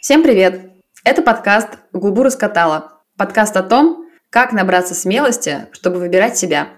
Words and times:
Всем 0.00 0.22
привет! 0.22 0.72
Это 1.04 1.20
подкаст 1.20 1.68
«Губу 1.92 2.22
раскатала». 2.22 3.02
Подкаст 3.18 3.54
о 3.58 3.62
том, 3.62 4.06
как 4.30 4.52
набраться 4.52 4.94
смелости, 4.94 5.68
чтобы 5.72 5.98
выбирать 5.98 6.38
себя. 6.38 6.68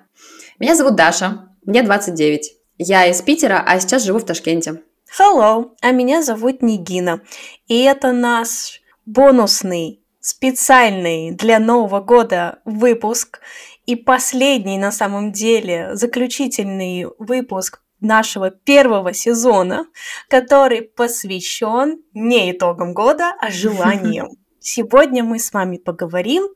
Меня 0.59 0.75
зовут 0.75 0.97
Даша, 0.97 1.49
мне 1.65 1.85
29. 1.85 2.53
Я 2.79 3.07
из 3.07 3.23
Питера, 3.23 3.63
а 3.65 3.79
сейчас 3.79 4.03
живу 4.03 4.19
в 4.19 4.27
Ташкенте. 4.27 4.83
Hello, 5.17 5.71
а 5.81 5.93
меня 5.93 6.21
зовут 6.25 6.63
Нигина. 6.63 7.21
И 7.69 7.85
это 7.85 8.11
наш 8.11 8.81
бонусный, 9.07 10.03
специальный 10.19 11.31
для 11.31 11.61
Нового 11.61 12.01
года 12.01 12.59
выпуск 12.65 13.39
и 13.87 13.95
последний 13.95 14.79
на 14.79 14.91
самом 14.91 15.31
деле 15.31 15.95
заключительный 15.95 17.07
выпуск 17.21 17.83
нашего 18.03 18.51
первого 18.51 19.13
сезона, 19.13 19.87
который 20.29 20.83
посвящен 20.83 22.03
не 22.13 22.53
итогам 22.53 22.95
года, 22.95 23.35
а 23.41 23.51
желаниям. 23.51 24.31
Сегодня 24.61 25.25
мы 25.25 25.39
с 25.39 25.53
вами 25.53 25.77
поговорим 25.77 26.49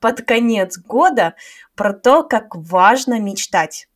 под 0.00 0.22
конец 0.22 0.78
года 0.78 1.34
про 1.74 1.92
то, 1.92 2.22
как 2.22 2.54
важно 2.54 3.20
мечтать. 3.20 3.86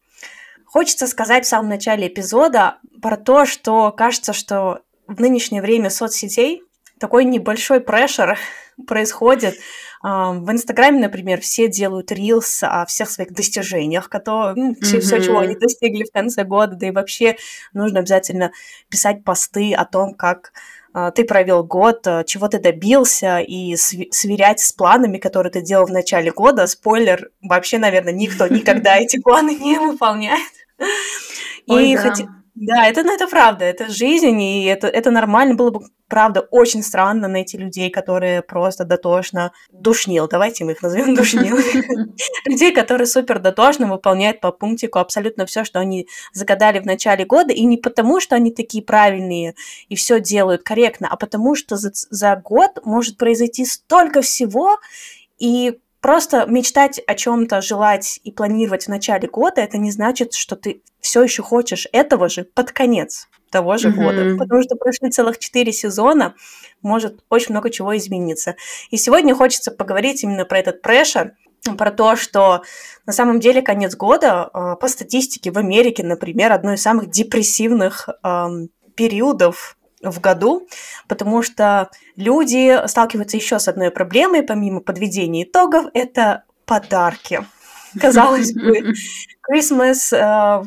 Хочется 0.67 1.07
сказать 1.07 1.45
в 1.45 1.49
самом 1.49 1.71
начале 1.71 2.09
эпизода 2.09 2.79
про 3.01 3.17
то, 3.17 3.47
что 3.47 3.91
кажется, 3.93 4.33
что 4.33 4.81
в 5.07 5.21
нынешнее 5.21 5.63
время 5.63 5.89
соцсетей 5.89 6.63
такой 6.99 7.25
небольшой 7.25 7.81
прешер 7.81 8.39
происходит 8.87 9.57
в 10.03 10.51
Инстаграме, 10.51 11.01
например, 11.01 11.41
все 11.41 11.67
делают 11.67 12.13
рилс 12.13 12.63
о 12.63 12.85
всех 12.85 13.09
своих 13.09 13.33
достижениях, 13.33 14.11
которые, 14.11 14.55
ну, 14.55 14.77
все, 14.81 14.99
mm-hmm. 14.99 15.01
все, 15.01 15.23
чего 15.23 15.39
они 15.39 15.57
достигли 15.57 16.05
в 16.05 16.13
конце 16.13 16.45
года, 16.45 16.77
да 16.77 16.89
и 16.89 16.91
вообще 16.91 17.37
нужно 17.73 18.01
обязательно 18.01 18.53
писать 18.91 19.25
посты 19.25 19.73
о 19.73 19.87
том, 19.87 20.13
как 20.15 20.53
а, 20.95 21.11
ты 21.11 21.25
провел 21.25 21.65
год, 21.65 22.07
а, 22.07 22.23
чего 22.23 22.47
ты 22.49 22.61
добился, 22.61 23.41
и 23.41 23.75
сверять 23.77 24.61
с 24.61 24.73
планами, 24.73 25.19
которые 25.19 25.51
ты 25.51 25.61
делал 25.61 25.87
в 25.87 25.91
начале 25.91 26.31
года. 26.31 26.69
Спойлер, 26.69 27.31
вообще, 27.43 27.79
наверное, 27.79 28.13
никто 28.13 28.47
никогда 28.47 28.97
эти 28.99 29.21
планы 29.21 29.57
не 29.57 29.77
выполняет. 29.79 30.53
И 31.67 31.97
да. 31.97 32.15
Да, 32.55 32.87
это, 32.87 33.03
ну, 33.03 33.13
это 33.13 33.27
правда, 33.27 33.65
это 33.65 33.91
жизнь, 33.91 34.41
и 34.41 34.65
это, 34.65 34.87
это 34.87 35.11
нормально. 35.11 35.57
Было 35.57 35.71
бы, 35.71 35.81
правда, 36.07 36.41
очень 36.53 36.85
странно 36.85 37.27
найти 37.27 37.59
людей, 37.59 37.91
которые 37.91 38.43
просто 38.43 38.85
дотошно 38.85 39.53
душнил, 39.73 40.29
давайте 40.29 40.65
мы 40.65 40.73
их 40.73 40.83
назовем 40.83 41.15
душнил. 41.17 41.57
Людей, 42.47 42.73
которые 42.73 43.09
супер 43.09 43.41
дотошно 43.41 43.89
выполняют 43.89 44.41
по 44.41 44.53
пунктику 44.53 45.01
абсолютно 45.01 45.47
все, 45.47 45.65
что 45.65 45.81
они 45.81 46.07
загадали 46.33 46.79
в 46.79 46.87
начале 46.87 47.25
года, 47.25 47.53
и 47.53 47.65
не 47.65 47.77
потому, 47.77 48.21
что 48.21 48.37
они 48.37 48.53
такие 48.53 48.85
правильные 48.85 49.57
и 49.89 49.97
все 49.97 50.21
делают 50.21 50.63
корректно, 50.63 51.09
а 51.11 51.17
потому 51.17 51.57
что 51.57 51.77
за, 51.77 51.91
за 51.93 52.37
год 52.37 52.85
может 52.85 53.19
произойти 53.19 53.65
столько 53.65 54.23
всего, 54.23 54.79
и 55.39 55.81
Просто 56.05 56.45
мечтать 56.47 57.01
о 57.07 57.15
чем-то, 57.15 57.63
желать 57.63 58.21
и 58.25 58.31
планировать 58.31 58.85
в 58.85 58.89
начале 58.89 59.27
года, 59.27 59.63
это 59.63 59.79
не 59.79 59.91
значит, 59.91 60.35
что 60.35 60.55
ты 60.55 60.83
все 61.01 61.23
еще 61.23 61.43
хочешь 61.43 61.89
этого 61.93 62.29
же 62.29 62.45
под 62.45 62.73
конец 62.73 63.27
того 63.51 63.79
же 63.79 63.89
mm-hmm. 63.89 63.95
года. 63.95 64.37
Потому 64.39 64.63
что 64.63 64.77
прошли 64.77 65.09
целых 65.09 65.39
четыре 65.39 65.73
сезона, 65.73 66.35
может 66.83 67.25
очень 67.31 67.53
много 67.53 67.71
чего 67.71 67.97
измениться. 67.97 68.55
И 68.91 68.99
сегодня 68.99 69.35
хочется 69.35 69.71
поговорить 69.71 70.23
именно 70.23 70.45
про 70.45 70.59
этот 70.59 70.83
прешер, 70.83 71.37
про 71.79 71.91
то, 71.91 72.17
что 72.17 72.65
на 73.07 73.15
самом 73.15 73.41
деле 73.41 73.63
конец 73.63 73.97
года 73.97 74.43
а, 74.45 74.77
по 74.77 74.89
статистике 74.89 75.53
в 75.53 75.57
Америке, 75.57 76.05
например, 76.05 76.53
одно 76.53 76.75
из 76.75 76.83
самых 76.83 77.09
депрессивных 77.09 78.11
периодов 78.95 79.79
в 80.05 80.21
году, 80.21 80.69
потому 81.09 81.43
что 81.43 81.91
люди 82.17 82.87
сталкиваются 82.87 83.37
еще 83.37 83.59
с 83.59 83.69
одной 83.69 83.91
проблемой, 83.91 84.43
помимо 84.43 84.81
подведения 84.81 85.45
итогов, 85.45 85.87
это 85.95 86.45
подарки. 86.67 87.45
Казалось 88.01 88.53
бы, 88.53 88.93
Christmas 89.51 90.13
э, 90.13 90.65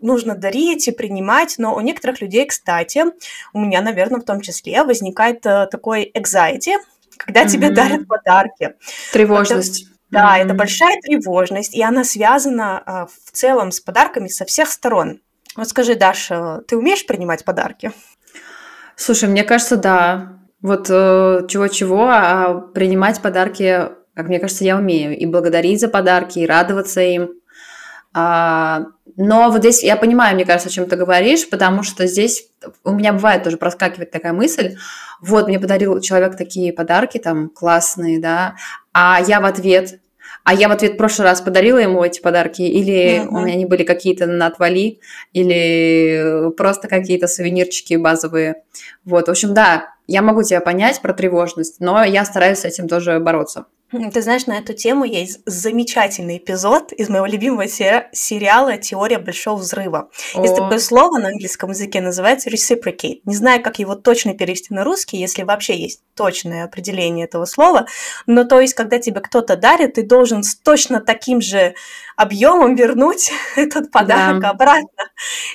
нужно 0.00 0.34
дарить 0.34 0.88
и 0.88 0.92
принимать, 0.92 1.56
но 1.58 1.74
у 1.74 1.80
некоторых 1.80 2.20
людей, 2.20 2.46
кстати, 2.46 3.04
у 3.52 3.60
меня, 3.60 3.80
наверное, 3.82 4.20
в 4.20 4.24
том 4.24 4.40
числе, 4.40 4.82
возникает 4.82 5.44
э, 5.46 5.66
такой 5.70 6.10
anxiety, 6.14 6.74
когда 7.16 7.44
mm-hmm. 7.44 7.48
тебе 7.48 7.70
дарят 7.70 8.06
подарки. 8.06 8.74
Тревожность. 9.12 9.82
Это, 9.82 9.90
да, 10.10 10.38
mm-hmm. 10.38 10.44
это 10.44 10.54
большая 10.54 11.00
тревожность, 11.00 11.74
и 11.74 11.82
она 11.82 12.04
связана 12.04 12.82
э, 12.86 13.06
в 13.24 13.32
целом 13.32 13.72
с 13.72 13.80
подарками 13.80 14.28
со 14.28 14.44
всех 14.44 14.70
сторон. 14.70 15.20
Вот 15.56 15.68
скажи, 15.68 15.94
Даша, 15.94 16.62
ты 16.68 16.76
умеешь 16.76 17.06
принимать 17.06 17.44
подарки? 17.44 17.92
Слушай, 18.96 19.28
мне 19.28 19.44
кажется, 19.44 19.76
да. 19.76 20.38
Вот 20.62 20.86
э, 20.88 21.46
чего-чего, 21.48 22.08
а 22.10 22.54
принимать 22.74 23.20
подарки, 23.20 23.90
как 24.14 24.28
мне 24.28 24.40
кажется, 24.40 24.64
я 24.64 24.76
умею. 24.76 25.16
И 25.16 25.26
благодарить 25.26 25.80
за 25.80 25.88
подарки, 25.88 26.40
и 26.40 26.46
радоваться 26.46 27.02
им. 27.02 27.30
А, 28.18 28.86
но 29.16 29.50
вот 29.50 29.58
здесь 29.58 29.84
я 29.84 29.94
понимаю, 29.94 30.34
мне 30.34 30.46
кажется, 30.46 30.70
о 30.70 30.72
чем 30.72 30.88
ты 30.88 30.96
говоришь, 30.96 31.48
потому 31.50 31.82
что 31.82 32.06
здесь 32.06 32.48
у 32.82 32.92
меня 32.92 33.12
бывает 33.12 33.44
тоже 33.44 33.58
проскакивает 33.58 34.10
такая 34.10 34.32
мысль, 34.32 34.76
вот 35.20 35.48
мне 35.48 35.60
подарил 35.60 36.00
человек 36.00 36.34
такие 36.34 36.72
подарки 36.72 37.18
там 37.18 37.50
классные, 37.50 38.18
да, 38.18 38.56
а 38.94 39.20
я 39.20 39.40
в 39.40 39.44
ответ 39.44 40.00
а 40.46 40.54
я 40.54 40.68
в 40.68 40.72
ответ 40.72 40.92
в 40.92 40.96
прошлый 40.96 41.26
раз 41.26 41.40
подарила 41.40 41.78
ему 41.78 42.04
эти 42.04 42.20
подарки, 42.20 42.62
или 42.62 43.18
mm-hmm. 43.18 43.26
у 43.30 43.40
меня 43.40 43.54
они 43.54 43.66
были 43.66 43.82
какие-то 43.82 44.26
на 44.26 44.46
отвали, 44.46 45.00
или 45.32 46.52
просто 46.56 46.86
какие-то 46.86 47.26
сувенирчики 47.26 47.94
базовые. 47.94 48.62
Вот, 49.04 49.26
в 49.26 49.30
общем, 49.32 49.54
да, 49.54 49.95
я 50.06 50.22
могу 50.22 50.42
тебя 50.42 50.60
понять 50.60 51.00
про 51.00 51.12
тревожность, 51.12 51.80
но 51.80 52.02
я 52.04 52.24
стараюсь 52.24 52.60
с 52.60 52.64
этим 52.64 52.88
тоже 52.88 53.18
бороться. 53.20 53.66
Ты 54.12 54.20
знаешь, 54.20 54.46
на 54.46 54.58
эту 54.58 54.74
тему 54.74 55.04
есть 55.04 55.40
замечательный 55.46 56.38
эпизод 56.38 56.92
из 56.92 57.08
моего 57.08 57.26
любимого 57.26 57.68
сериала 57.68 58.76
«Теория 58.78 59.18
большого 59.18 59.58
взрыва». 59.58 60.10
О. 60.34 60.42
Есть 60.42 60.56
такое 60.56 60.80
слово 60.80 61.18
на 61.18 61.28
английском 61.28 61.70
языке, 61.70 62.00
называется 62.00 62.50
reciprocate. 62.50 63.20
Не 63.24 63.36
знаю, 63.36 63.62
как 63.62 63.78
его 63.78 63.94
точно 63.94 64.34
перевести 64.34 64.74
на 64.74 64.82
русский, 64.82 65.18
если 65.18 65.44
вообще 65.44 65.78
есть 65.78 66.02
точное 66.16 66.64
определение 66.64 67.26
этого 67.26 67.44
слова. 67.44 67.86
Но 68.26 68.42
то 68.42 68.60
есть, 68.60 68.74
когда 68.74 68.98
тебе 68.98 69.20
кто-то 69.20 69.56
дарит, 69.56 69.94
ты 69.94 70.02
должен 70.02 70.42
с 70.42 70.56
точно 70.56 71.00
таким 71.00 71.40
же 71.40 71.74
объемом 72.16 72.74
вернуть 72.74 73.30
этот 73.56 73.92
подарок 73.92 74.42
да. 74.42 74.50
обратно. 74.50 75.04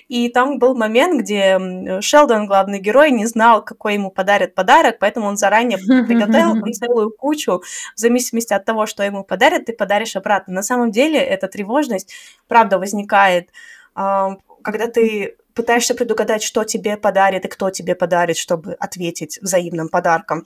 И 0.07 0.29
там 0.29 0.57
был 0.57 0.75
момент, 0.75 1.19
где 1.19 1.99
Шелдон, 1.99 2.47
главный 2.47 2.79
герой, 2.79 3.11
не 3.11 3.25
знал, 3.25 3.65
какой 3.65 3.95
ему 3.95 4.09
подарят 4.47 4.55
подарок, 4.55 4.97
поэтому 4.99 5.27
он 5.27 5.37
заранее 5.37 5.77
приготовил 5.77 6.61
целую 6.73 7.11
кучу 7.11 7.61
в 7.95 7.99
зависимости 7.99 8.53
от 8.53 8.65
того, 8.65 8.85
что 8.85 9.03
ему 9.03 9.23
подарят, 9.23 9.65
ты 9.65 9.73
подаришь 9.73 10.15
обратно. 10.15 10.53
На 10.53 10.63
самом 10.63 10.91
деле 10.91 11.19
эта 11.19 11.47
тревожность, 11.47 12.13
правда, 12.47 12.77
возникает, 12.77 13.49
когда 13.93 14.87
ты 14.87 15.35
пытаешься 15.53 15.95
предугадать, 15.95 16.43
что 16.43 16.63
тебе 16.63 16.97
подарит 16.97 17.45
и 17.45 17.47
кто 17.47 17.69
тебе 17.69 17.95
подарит, 17.95 18.37
чтобы 18.37 18.73
ответить 18.79 19.39
взаимным 19.41 19.89
подарком. 19.89 20.43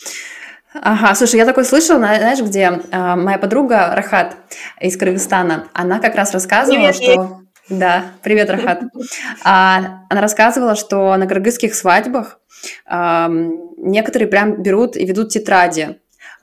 Ага, 0.74 1.16
слушай, 1.16 1.38
я 1.38 1.46
такой 1.46 1.64
слышала, 1.64 2.00
знаешь, 2.00 2.42
где 2.42 2.82
э, 2.92 3.16
моя 3.16 3.38
подруга 3.38 3.96
Рахат 3.96 4.36
из 4.82 4.98
Кыргызстана, 4.98 5.70
она 5.74 6.00
как 6.00 6.16
раз 6.16 6.34
рассказывала, 6.34 6.92
привет, 6.92 6.96
что... 6.96 7.42
Да, 7.70 8.04
привет, 8.22 8.50
Рахат. 8.50 8.82
А, 9.44 10.06
она 10.10 10.22
рассказывала, 10.22 10.76
что 10.76 11.16
на 11.16 11.28
кыргызских 11.28 11.74
свадьбах 11.76 12.40
а, 12.40 12.45
некоторые 12.88 14.28
прям 14.28 14.62
берут 14.62 14.98
и 14.98 15.06
ведут 15.06 15.30
тетради. 15.30 16.00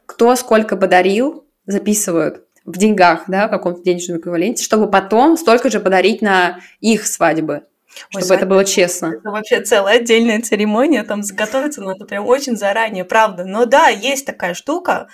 Кто 0.06 0.34
сколько 0.36 0.76
подарил, 0.76 1.46
записывают 1.66 2.44
в 2.64 2.76
деньгах, 2.76 3.24
да, 3.28 3.48
в 3.48 3.50
каком-то 3.50 3.82
денежном 3.82 4.18
эквиваленте, 4.18 4.62
чтобы 4.62 4.90
потом 4.90 5.36
столько 5.36 5.70
же 5.70 5.80
подарить 5.80 6.22
на 6.22 6.60
их 6.80 7.06
свадьбы 7.06 7.62
чтобы 8.08 8.26
Ой, 8.30 8.36
это 8.36 8.46
было 8.46 8.64
честно. 8.64 9.14
Это 9.18 9.30
вообще 9.30 9.60
целая 9.60 9.98
отдельная 9.98 10.40
церемония, 10.40 11.02
там 11.04 11.22
заготовиться 11.22 11.82
надо 11.82 12.04
прям 12.04 12.26
очень 12.26 12.56
заранее, 12.56 13.04
правда. 13.04 13.44
Но 13.44 13.66
да, 13.66 13.88
есть 13.88 14.24
такая 14.26 14.54
штука, 14.54 15.08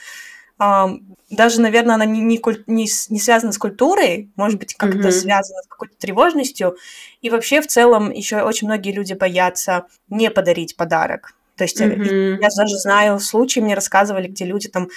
даже, 0.59 1.61
наверное, 1.61 1.95
она 1.95 2.05
не, 2.05 2.21
не, 2.21 2.41
не, 2.67 2.87
не 3.11 3.21
связана 3.21 3.53
с 3.53 3.59
культурой, 3.59 4.31
может 4.37 4.59
быть, 4.59 4.75
как-то 4.75 5.09
mm-hmm. 5.09 5.13
связана 5.13 5.63
с 5.63 5.67
какой-то 5.69 5.97
тревожностью. 5.97 6.77
И 7.21 7.31
вообще, 7.31 7.61
в 7.61 7.67
целом, 7.67 8.11
еще 8.11 8.43
очень 8.43 8.67
многие 8.67 8.93
люди 8.93 9.13
боятся 9.13 9.87
не 10.09 10.31
подарить 10.31 10.77
подарок. 10.77 11.35
То 11.57 11.65
есть 11.65 11.81
mm-hmm. 11.81 12.39
я 12.41 12.49
даже 12.57 12.77
знаю 12.79 13.21
случаи, 13.21 13.61
мне 13.61 13.75
рассказывали, 13.75 14.29
где 14.29 14.45
люди 14.45 14.69
там 14.69 14.89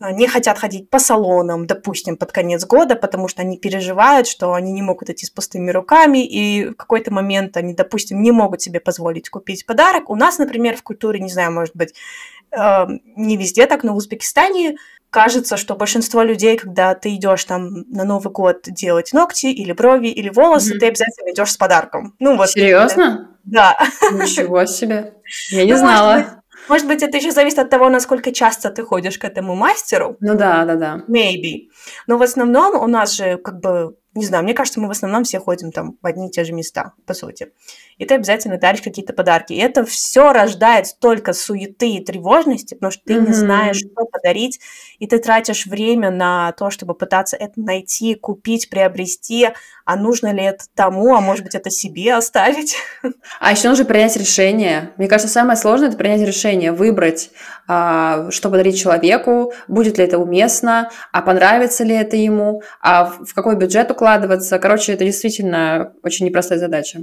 а, 0.00 0.12
не 0.12 0.26
хотят 0.26 0.58
ходить 0.58 0.90
по 0.90 0.98
салонам, 0.98 1.66
допустим, 1.66 2.16
под 2.16 2.32
конец 2.32 2.64
года, 2.64 2.96
потому 2.96 3.28
что 3.28 3.42
они 3.42 3.58
переживают, 3.58 4.26
что 4.26 4.54
они 4.54 4.72
не 4.72 4.82
могут 4.82 5.10
идти 5.10 5.24
с 5.26 5.30
пустыми 5.30 5.70
руками, 5.70 6.26
и 6.26 6.66
в 6.66 6.74
какой-то 6.74 7.12
момент 7.12 7.56
они, 7.56 7.74
допустим, 7.74 8.20
не 8.20 8.32
могут 8.32 8.60
себе 8.62 8.80
позволить 8.80 9.28
купить 9.28 9.66
подарок. 9.66 10.10
У 10.10 10.16
нас, 10.16 10.38
например, 10.38 10.76
в 10.76 10.82
культуре, 10.82 11.20
не 11.20 11.30
знаю, 11.30 11.52
может 11.52 11.76
быть, 11.76 11.94
эм, 12.50 13.00
не 13.16 13.36
везде 13.36 13.66
так, 13.66 13.84
но 13.84 13.92
в 13.92 13.96
Узбекистане 13.96 14.76
кажется, 15.14 15.56
что 15.56 15.76
большинство 15.76 16.22
людей, 16.22 16.56
когда 16.56 16.94
ты 16.96 17.14
идешь 17.14 17.44
там 17.44 17.84
на 17.88 18.02
Новый 18.04 18.32
год 18.32 18.62
делать 18.66 19.12
ногти 19.12 19.46
или 19.46 19.70
брови 19.70 20.08
или 20.08 20.28
волосы, 20.28 20.74
mm-hmm. 20.74 20.78
ты 20.80 20.86
обязательно 20.88 21.32
идешь 21.32 21.52
с 21.52 21.56
подарком. 21.56 22.16
Ну 22.18 22.36
вот. 22.36 22.50
Серьезно? 22.50 23.30
Да. 23.44 23.78
Ничего 24.10 24.66
себе. 24.66 25.14
Я 25.50 25.64
не 25.66 25.72
ну, 25.72 25.78
знала. 25.78 26.42
Может 26.68 26.88
быть, 26.88 27.02
это 27.02 27.16
еще 27.16 27.30
зависит 27.30 27.60
от 27.60 27.70
того, 27.70 27.90
насколько 27.90 28.32
часто 28.32 28.70
ты 28.70 28.82
ходишь 28.82 29.18
к 29.18 29.24
этому 29.24 29.54
мастеру. 29.54 30.16
Ну 30.18 30.34
да, 30.34 30.64
да, 30.64 30.74
да. 30.74 31.02
Maybe. 31.08 31.68
Но 32.08 32.18
в 32.18 32.22
основном 32.22 32.74
у 32.74 32.88
нас 32.88 33.12
же 33.12 33.36
как 33.36 33.60
бы 33.60 33.96
не 34.14 34.24
знаю, 34.26 34.44
мне 34.44 34.54
кажется, 34.54 34.80
мы 34.80 34.86
в 34.86 34.92
основном 34.92 35.24
все 35.24 35.40
ходим 35.40 35.72
там 35.72 35.98
в 36.00 36.06
одни 36.06 36.28
и 36.28 36.30
те 36.30 36.44
же 36.44 36.52
места, 36.52 36.92
по 37.04 37.14
сути. 37.14 37.52
И 37.98 38.04
ты 38.04 38.14
обязательно 38.14 38.58
даришь 38.58 38.82
какие-то 38.82 39.12
подарки. 39.12 39.52
И 39.52 39.58
это 39.58 39.84
все 39.84 40.32
рождает 40.32 40.86
столько 40.86 41.32
суеты 41.32 41.90
и 41.90 42.04
тревожности, 42.04 42.74
потому 42.74 42.90
что 42.90 43.02
ты 43.04 43.14
mm-hmm. 43.14 43.26
не 43.26 43.32
знаешь, 43.32 43.76
что 43.78 44.04
подарить, 44.06 44.60
и 44.98 45.06
ты 45.06 45.18
тратишь 45.18 45.66
время 45.66 46.10
на 46.10 46.52
то, 46.52 46.70
чтобы 46.70 46.94
пытаться 46.94 47.36
это 47.36 47.60
найти, 47.60 48.14
купить, 48.14 48.68
приобрести, 48.68 49.48
а 49.84 49.96
нужно 49.96 50.32
ли 50.32 50.42
это 50.42 50.64
тому, 50.74 51.14
а 51.14 51.20
может 51.20 51.44
быть, 51.44 51.54
это 51.54 51.70
себе 51.70 52.14
оставить. 52.14 52.76
А 53.40 53.52
еще 53.52 53.68
нужно 53.68 53.84
принять 53.84 54.16
решение. 54.16 54.92
Мне 54.96 55.08
кажется, 55.08 55.32
самое 55.32 55.56
сложное– 55.56 55.88
это 55.90 55.96
принять 55.96 56.26
решение, 56.26 56.72
выбрать, 56.72 57.30
а, 57.68 58.30
что 58.30 58.50
подарить 58.50 58.80
человеку, 58.80 59.52
будет 59.68 59.98
ли 59.98 60.04
это 60.04 60.18
уместно, 60.18 60.90
а 61.12 61.22
понравится 61.22 61.84
ли 61.84 61.94
это 61.94 62.16
ему, 62.16 62.62
а 62.80 63.04
в 63.04 63.34
какой 63.34 63.56
бюджет 63.56 63.90
укладываться. 63.90 64.58
Короче, 64.58 64.92
это 64.92 65.04
действительно 65.04 65.92
очень 66.02 66.26
непростая 66.26 66.58
задача. 66.58 67.00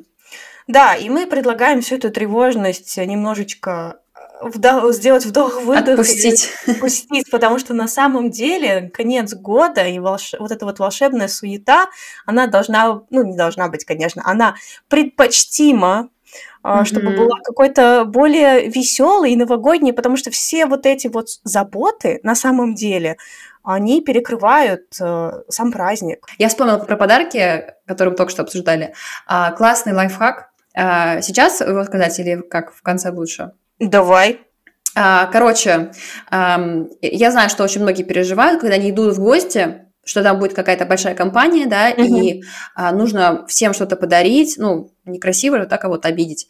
Да, 0.72 0.96
и 0.96 1.10
мы 1.10 1.28
предлагаем 1.28 1.82
всю 1.82 1.96
эту 1.96 2.12
тревожность 2.12 2.96
немножечко 2.96 4.00
э, 4.16 4.48
вдох, 4.48 4.94
сделать 4.94 5.26
вдох-выдох. 5.26 6.00
Отпустить. 6.00 6.50
Отпустить, 6.66 7.30
потому 7.30 7.60
что 7.60 7.74
на 7.74 7.90
самом 7.90 8.32
деле 8.32 8.90
конец 8.94 9.34
года 9.34 9.86
и 9.86 10.00
волш... 10.00 10.34
вот 10.40 10.52
эта 10.52 10.66
вот 10.66 10.80
волшебная 10.80 11.28
суета, 11.28 11.88
она 12.26 12.48
должна, 12.48 13.02
ну 13.10 13.24
не 13.24 13.36
должна 13.36 13.68
быть, 13.68 13.84
конечно, 13.84 14.22
она 14.26 14.56
предпочтима 14.88 16.10
mm-hmm. 16.64 16.86
чтобы 16.86 17.18
была 17.18 17.38
какой-то 17.44 18.06
более 18.06 18.70
веселый 18.70 19.34
и 19.34 19.36
новогодний, 19.36 19.92
потому 19.92 20.16
что 20.16 20.32
все 20.32 20.66
вот 20.68 20.86
эти 20.86 21.08
вот 21.08 21.28
заботы 21.44 22.22
на 22.24 22.36
самом 22.36 22.76
деле, 22.76 23.18
они 23.64 24.02
перекрывают 24.02 24.86
э, 25.00 25.32
сам 25.50 25.72
праздник. 25.72 26.26
Я 26.38 26.50
вспомнила 26.50 26.80
про 26.80 26.96
подарки, 26.96 27.74
которые 27.86 28.12
мы 28.12 28.18
только 28.18 28.32
что 28.32 28.42
обсуждали. 28.42 28.94
А, 29.28 29.52
классный 29.52 29.94
лайфхак. 29.94 30.51
А, 30.76 31.22
сейчас 31.22 31.62
его 31.62 31.84
сказать 31.84 32.18
или 32.20 32.42
как 32.42 32.74
в 32.74 32.82
конце 32.82 33.12
лучше? 33.12 33.52
Давай. 33.80 34.42
А, 34.96 35.28
короче, 35.28 35.92
а, 36.30 36.60
я 37.02 37.32
знаю, 37.32 37.50
что 37.50 37.64
очень 37.64 37.82
многие 37.82 38.04
переживают, 38.04 38.62
когда 38.62 38.76
они 38.76 38.90
идут 38.90 39.16
в 39.16 39.20
гости, 39.20 39.88
что 40.04 40.24
там 40.24 40.40
будет 40.40 40.54
какая-то 40.54 40.86
большая 40.86 41.16
компания, 41.16 41.68
да, 41.68 41.92
угу. 41.96 42.04
и 42.04 42.44
а, 42.76 42.92
нужно 42.92 43.46
всем 43.48 43.74
что-то 43.74 43.96
подарить, 43.96 44.56
ну, 44.58 44.92
некрасиво 45.06 45.60
же 45.60 45.66
так 45.68 45.82
кого-то 45.82 46.08
обидеть. 46.08 46.48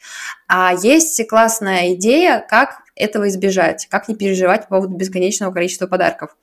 А 0.48 0.74
есть 0.82 1.28
классная 1.28 1.94
идея, 1.94 2.46
как 2.48 2.82
этого 2.96 3.28
избежать, 3.28 3.88
как 3.90 4.08
не 4.08 4.16
переживать 4.16 4.64
по 4.64 4.76
поводу 4.78 4.96
бесконечного 4.96 5.52
количества 5.52 5.88
подарков. 5.88 6.36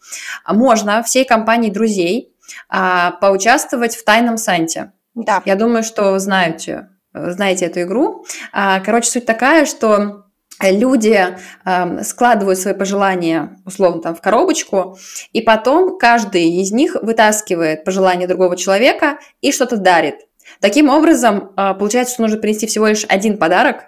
А 0.45 0.55
можно 0.55 1.03
всей 1.03 1.25
компании 1.25 1.71
друзей 1.71 2.35
а, 2.69 3.13
поучаствовать 3.13 3.97
в 3.97 4.05
тайном 4.05 4.37
санте. 4.37 4.93
Да. 5.15 5.43
Я 5.45 5.57
думаю, 5.57 5.83
что 5.83 6.19
знаете, 6.19 6.89
знаете 7.13 7.67
эту 7.67 7.83
игру. 7.83 8.25
А, 8.53 8.81
короче, 8.81 9.11
суть 9.11 9.27
такая, 9.27 9.65
что 9.67 10.25
люди 10.61 11.27
э, 11.65 12.03
складывают 12.03 12.59
свои 12.59 12.75
пожелания, 12.75 13.57
условно, 13.65 14.03
там, 14.03 14.15
в 14.15 14.21
коробочку, 14.21 14.99
и 15.33 15.41
потом 15.41 15.99
каждый 15.99 16.61
из 16.61 16.73
них 16.73 16.97
вытаскивает 17.01 17.85
пожелание 17.85 18.27
другого 18.27 18.57
человека 18.57 19.19
и 19.41 19.53
что-то 19.53 19.77
дарит. 19.77 20.17
Таким 20.61 20.89
образом, 20.89 21.53
э, 21.57 21.75
получается, 21.75 22.15
что 22.15 22.23
нужно 22.23 22.39
принести 22.39 22.67
всего 22.67 22.89
лишь 22.89 23.05
один 23.09 23.39
подарок, 23.39 23.85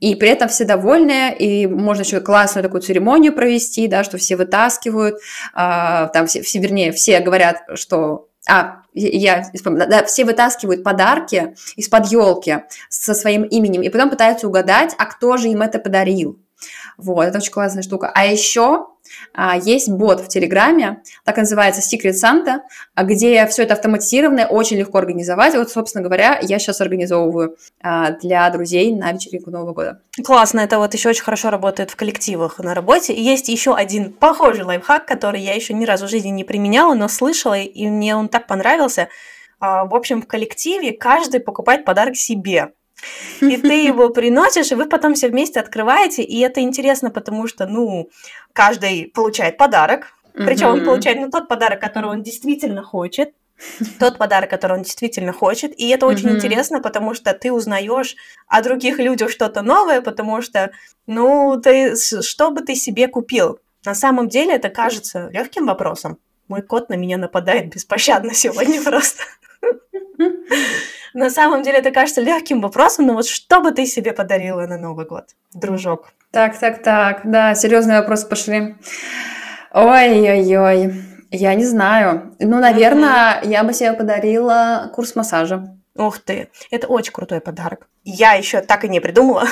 и 0.00 0.14
при 0.14 0.28
этом 0.30 0.48
все 0.48 0.64
довольны, 0.64 1.34
и 1.36 1.66
можно 1.66 2.02
еще 2.02 2.20
классную 2.20 2.62
такую 2.62 2.80
церемонию 2.80 3.32
провести, 3.34 3.88
да, 3.88 4.04
что 4.04 4.16
все 4.16 4.36
вытаскивают, 4.36 5.16
э, 5.16 5.18
там 5.54 6.26
все, 6.26 6.40
все, 6.42 6.60
вернее, 6.60 6.92
все 6.92 7.20
говорят, 7.20 7.62
что 7.74 8.28
а, 8.48 8.82
я 8.92 9.44
да, 9.64 10.04
все 10.04 10.24
вытаскивают 10.24 10.82
подарки 10.82 11.54
из-под 11.76 12.06
елки 12.06 12.64
со 12.88 13.14
своим 13.14 13.42
именем 13.42 13.82
и 13.82 13.88
потом 13.88 14.10
пытаются 14.10 14.48
угадать, 14.48 14.94
а 14.98 15.06
кто 15.06 15.36
же 15.36 15.48
им 15.48 15.62
это 15.62 15.78
подарил. 15.78 16.38
Вот, 16.96 17.24
это 17.24 17.38
очень 17.38 17.52
классная 17.52 17.82
штука. 17.82 18.10
А 18.14 18.26
еще 18.26 18.86
а, 19.34 19.56
есть 19.56 19.88
бот 19.88 20.20
в 20.20 20.28
Телеграме, 20.28 21.02
так 21.24 21.36
называется 21.36 21.80
Secret 21.80 22.12
Santa, 22.12 22.60
где 22.96 23.46
все 23.46 23.62
это 23.62 23.74
автоматизированное, 23.74 24.46
очень 24.46 24.76
легко 24.78 24.98
организовать. 24.98 25.54
Вот, 25.54 25.70
собственно 25.70 26.02
говоря, 26.02 26.38
я 26.42 26.58
сейчас 26.58 26.80
организовываю 26.80 27.56
а, 27.82 28.12
для 28.12 28.48
друзей 28.50 28.94
на 28.94 29.12
вечеринку 29.12 29.50
Нового 29.50 29.72
года. 29.72 30.00
Классно, 30.24 30.60
это 30.60 30.78
вот 30.78 30.94
еще 30.94 31.10
очень 31.10 31.24
хорошо 31.24 31.50
работает 31.50 31.90
в 31.90 31.96
коллективах 31.96 32.58
на 32.58 32.74
работе. 32.74 33.12
И 33.12 33.22
есть 33.22 33.48
еще 33.48 33.74
один 33.74 34.12
похожий 34.12 34.64
лайфхак, 34.64 35.06
который 35.06 35.40
я 35.40 35.54
еще 35.54 35.74
ни 35.74 35.84
разу 35.84 36.06
в 36.06 36.10
жизни 36.10 36.30
не 36.30 36.44
применяла, 36.44 36.94
но 36.94 37.08
слышала, 37.08 37.58
и 37.58 37.86
мне 37.88 38.16
он 38.16 38.28
так 38.28 38.46
понравился. 38.46 39.08
А, 39.58 39.84
в 39.84 39.94
общем, 39.94 40.22
в 40.22 40.26
коллективе 40.26 40.92
каждый 40.92 41.40
покупает 41.40 41.84
подарок 41.84 42.16
себе 42.16 42.72
и 43.40 43.56
ты 43.56 43.84
его 43.84 44.10
приносишь, 44.10 44.72
и 44.72 44.74
вы 44.74 44.86
потом 44.86 45.14
все 45.14 45.28
вместе 45.28 45.60
открываете, 45.60 46.22
и 46.22 46.40
это 46.40 46.60
интересно, 46.60 47.10
потому 47.10 47.46
что, 47.46 47.66
ну, 47.66 48.10
каждый 48.52 49.10
получает 49.14 49.56
подарок, 49.56 50.12
причем 50.34 50.68
он 50.68 50.84
получает 50.84 51.18
ну, 51.18 51.30
тот 51.30 51.48
подарок, 51.48 51.80
который 51.80 52.10
он 52.10 52.22
действительно 52.22 52.82
хочет, 52.82 53.32
тот 53.98 54.18
подарок, 54.18 54.50
который 54.50 54.76
он 54.76 54.82
действительно 54.82 55.32
хочет. 55.32 55.78
И 55.78 55.88
это 55.88 56.06
очень 56.06 56.28
mm-hmm. 56.28 56.36
интересно, 56.36 56.80
потому 56.80 57.14
что 57.14 57.32
ты 57.32 57.52
узнаешь 57.52 58.16
о 58.46 58.62
других 58.62 58.98
людях 58.98 59.30
что-то 59.30 59.62
новое, 59.62 60.02
потому 60.02 60.42
что, 60.42 60.72
ну, 61.06 61.58
ты, 61.62 61.96
что 61.96 62.50
бы 62.50 62.60
ты 62.60 62.74
себе 62.74 63.08
купил? 63.08 63.58
На 63.84 63.94
самом 63.94 64.28
деле 64.28 64.54
это 64.54 64.68
кажется 64.68 65.30
легким 65.32 65.66
вопросом. 65.66 66.18
Мой 66.48 66.62
кот 66.62 66.90
на 66.90 66.94
меня 66.94 67.16
нападает 67.16 67.72
беспощадно 67.72 68.34
сегодня 68.34 68.82
просто. 68.82 69.22
На 71.16 71.30
самом 71.30 71.62
деле 71.62 71.78
это 71.78 71.92
кажется 71.92 72.20
легким 72.20 72.60
вопросом, 72.60 73.06
но 73.06 73.14
вот 73.14 73.26
что 73.26 73.62
бы 73.62 73.72
ты 73.72 73.86
себе 73.86 74.12
подарила 74.12 74.66
на 74.66 74.76
Новый 74.76 75.06
год, 75.06 75.24
дружок? 75.54 76.12
Так, 76.30 76.58
так, 76.58 76.82
так, 76.82 77.22
да, 77.24 77.54
серьезные 77.54 78.00
вопросы 78.00 78.28
пошли. 78.28 78.76
Ой-ой-ой, 79.72 80.92
я 81.30 81.54
не 81.54 81.64
знаю. 81.64 82.36
Ну, 82.38 82.58
наверное, 82.58 83.40
mm-hmm. 83.40 83.48
я 83.48 83.64
бы 83.64 83.72
себе 83.72 83.94
подарила 83.94 84.92
курс 84.94 85.16
массажа. 85.16 85.74
Ух 85.94 86.18
ты, 86.18 86.50
это 86.70 86.86
очень 86.86 87.14
крутой 87.14 87.40
подарок. 87.40 87.88
Я 88.04 88.34
еще 88.34 88.60
так 88.60 88.84
и 88.84 88.88
не 88.90 89.00
придумала, 89.00 89.48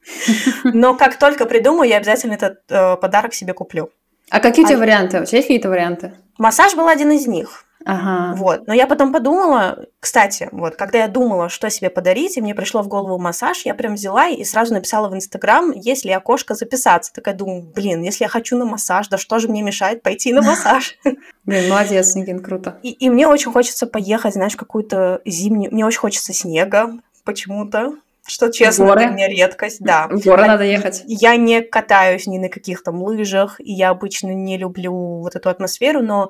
но 0.64 0.94
как 0.94 1.18
только 1.18 1.46
придумаю, 1.46 1.88
я 1.88 1.96
обязательно 1.96 2.34
этот 2.34 2.58
э, 2.68 2.96
подарок 2.96 3.32
себе 3.32 3.54
куплю. 3.54 3.88
А 4.28 4.40
какие 4.40 4.66
у 4.66 4.68
тебя 4.68 4.76
а... 4.76 4.80
варианты? 4.80 5.22
У 5.22 5.24
тебя 5.24 5.38
есть 5.38 5.48
какие-то 5.48 5.70
варианты? 5.70 6.12
Массаж 6.36 6.74
был 6.74 6.86
один 6.86 7.10
из 7.12 7.26
них. 7.26 7.64
Ага. 7.84 8.34
Вот. 8.36 8.66
Но 8.66 8.74
я 8.74 8.86
потом 8.86 9.12
подумала, 9.12 9.86
кстати, 10.00 10.48
вот, 10.52 10.76
когда 10.76 10.98
я 10.98 11.08
думала, 11.08 11.48
что 11.48 11.70
себе 11.70 11.90
подарить, 11.90 12.36
и 12.36 12.40
мне 12.40 12.54
пришло 12.54 12.82
в 12.82 12.88
голову 12.88 13.18
массаж, 13.18 13.62
я 13.64 13.74
прям 13.74 13.94
взяла 13.94 14.28
и 14.28 14.44
сразу 14.44 14.74
написала 14.74 15.08
в 15.08 15.14
Инстаграм, 15.14 15.70
есть 15.72 16.04
ли 16.04 16.12
окошко 16.12 16.54
записаться. 16.54 17.12
Такая 17.12 17.34
думаю, 17.34 17.62
блин, 17.62 18.02
если 18.02 18.24
я 18.24 18.28
хочу 18.28 18.56
на 18.56 18.64
массаж, 18.64 19.08
да 19.08 19.18
что 19.18 19.38
же 19.38 19.48
мне 19.48 19.62
мешает 19.62 20.02
пойти 20.02 20.32
на 20.32 20.42
массаж? 20.42 20.98
Блин, 21.44 21.70
молодец, 21.70 22.14
Никин, 22.14 22.42
круто. 22.42 22.78
И, 22.82 22.90
и 22.90 23.08
мне 23.08 23.26
очень 23.26 23.52
хочется 23.52 23.86
поехать, 23.86 24.34
знаешь, 24.34 24.56
какую-то 24.56 25.20
зимнюю... 25.24 25.72
Мне 25.72 25.86
очень 25.86 26.00
хочется 26.00 26.32
снега 26.32 26.92
почему-то 27.24 27.94
что 28.28 28.52
честно 28.52 28.84
горы. 28.84 29.00
для 29.00 29.08
меня 29.08 29.28
редкость, 29.28 29.80
да. 29.80 30.06
В 30.06 30.22
горы 30.22 30.46
надо 30.46 30.62
ехать. 30.64 31.02
Я 31.06 31.36
не 31.36 31.62
катаюсь 31.62 32.26
ни 32.26 32.38
на 32.38 32.50
каких 32.50 32.82
там 32.82 33.02
лыжах, 33.02 33.58
и 33.58 33.72
я 33.72 33.88
обычно 33.88 34.32
не 34.34 34.58
люблю 34.58 34.92
вот 34.92 35.34
эту 35.34 35.48
атмосферу, 35.48 36.02
но 36.02 36.28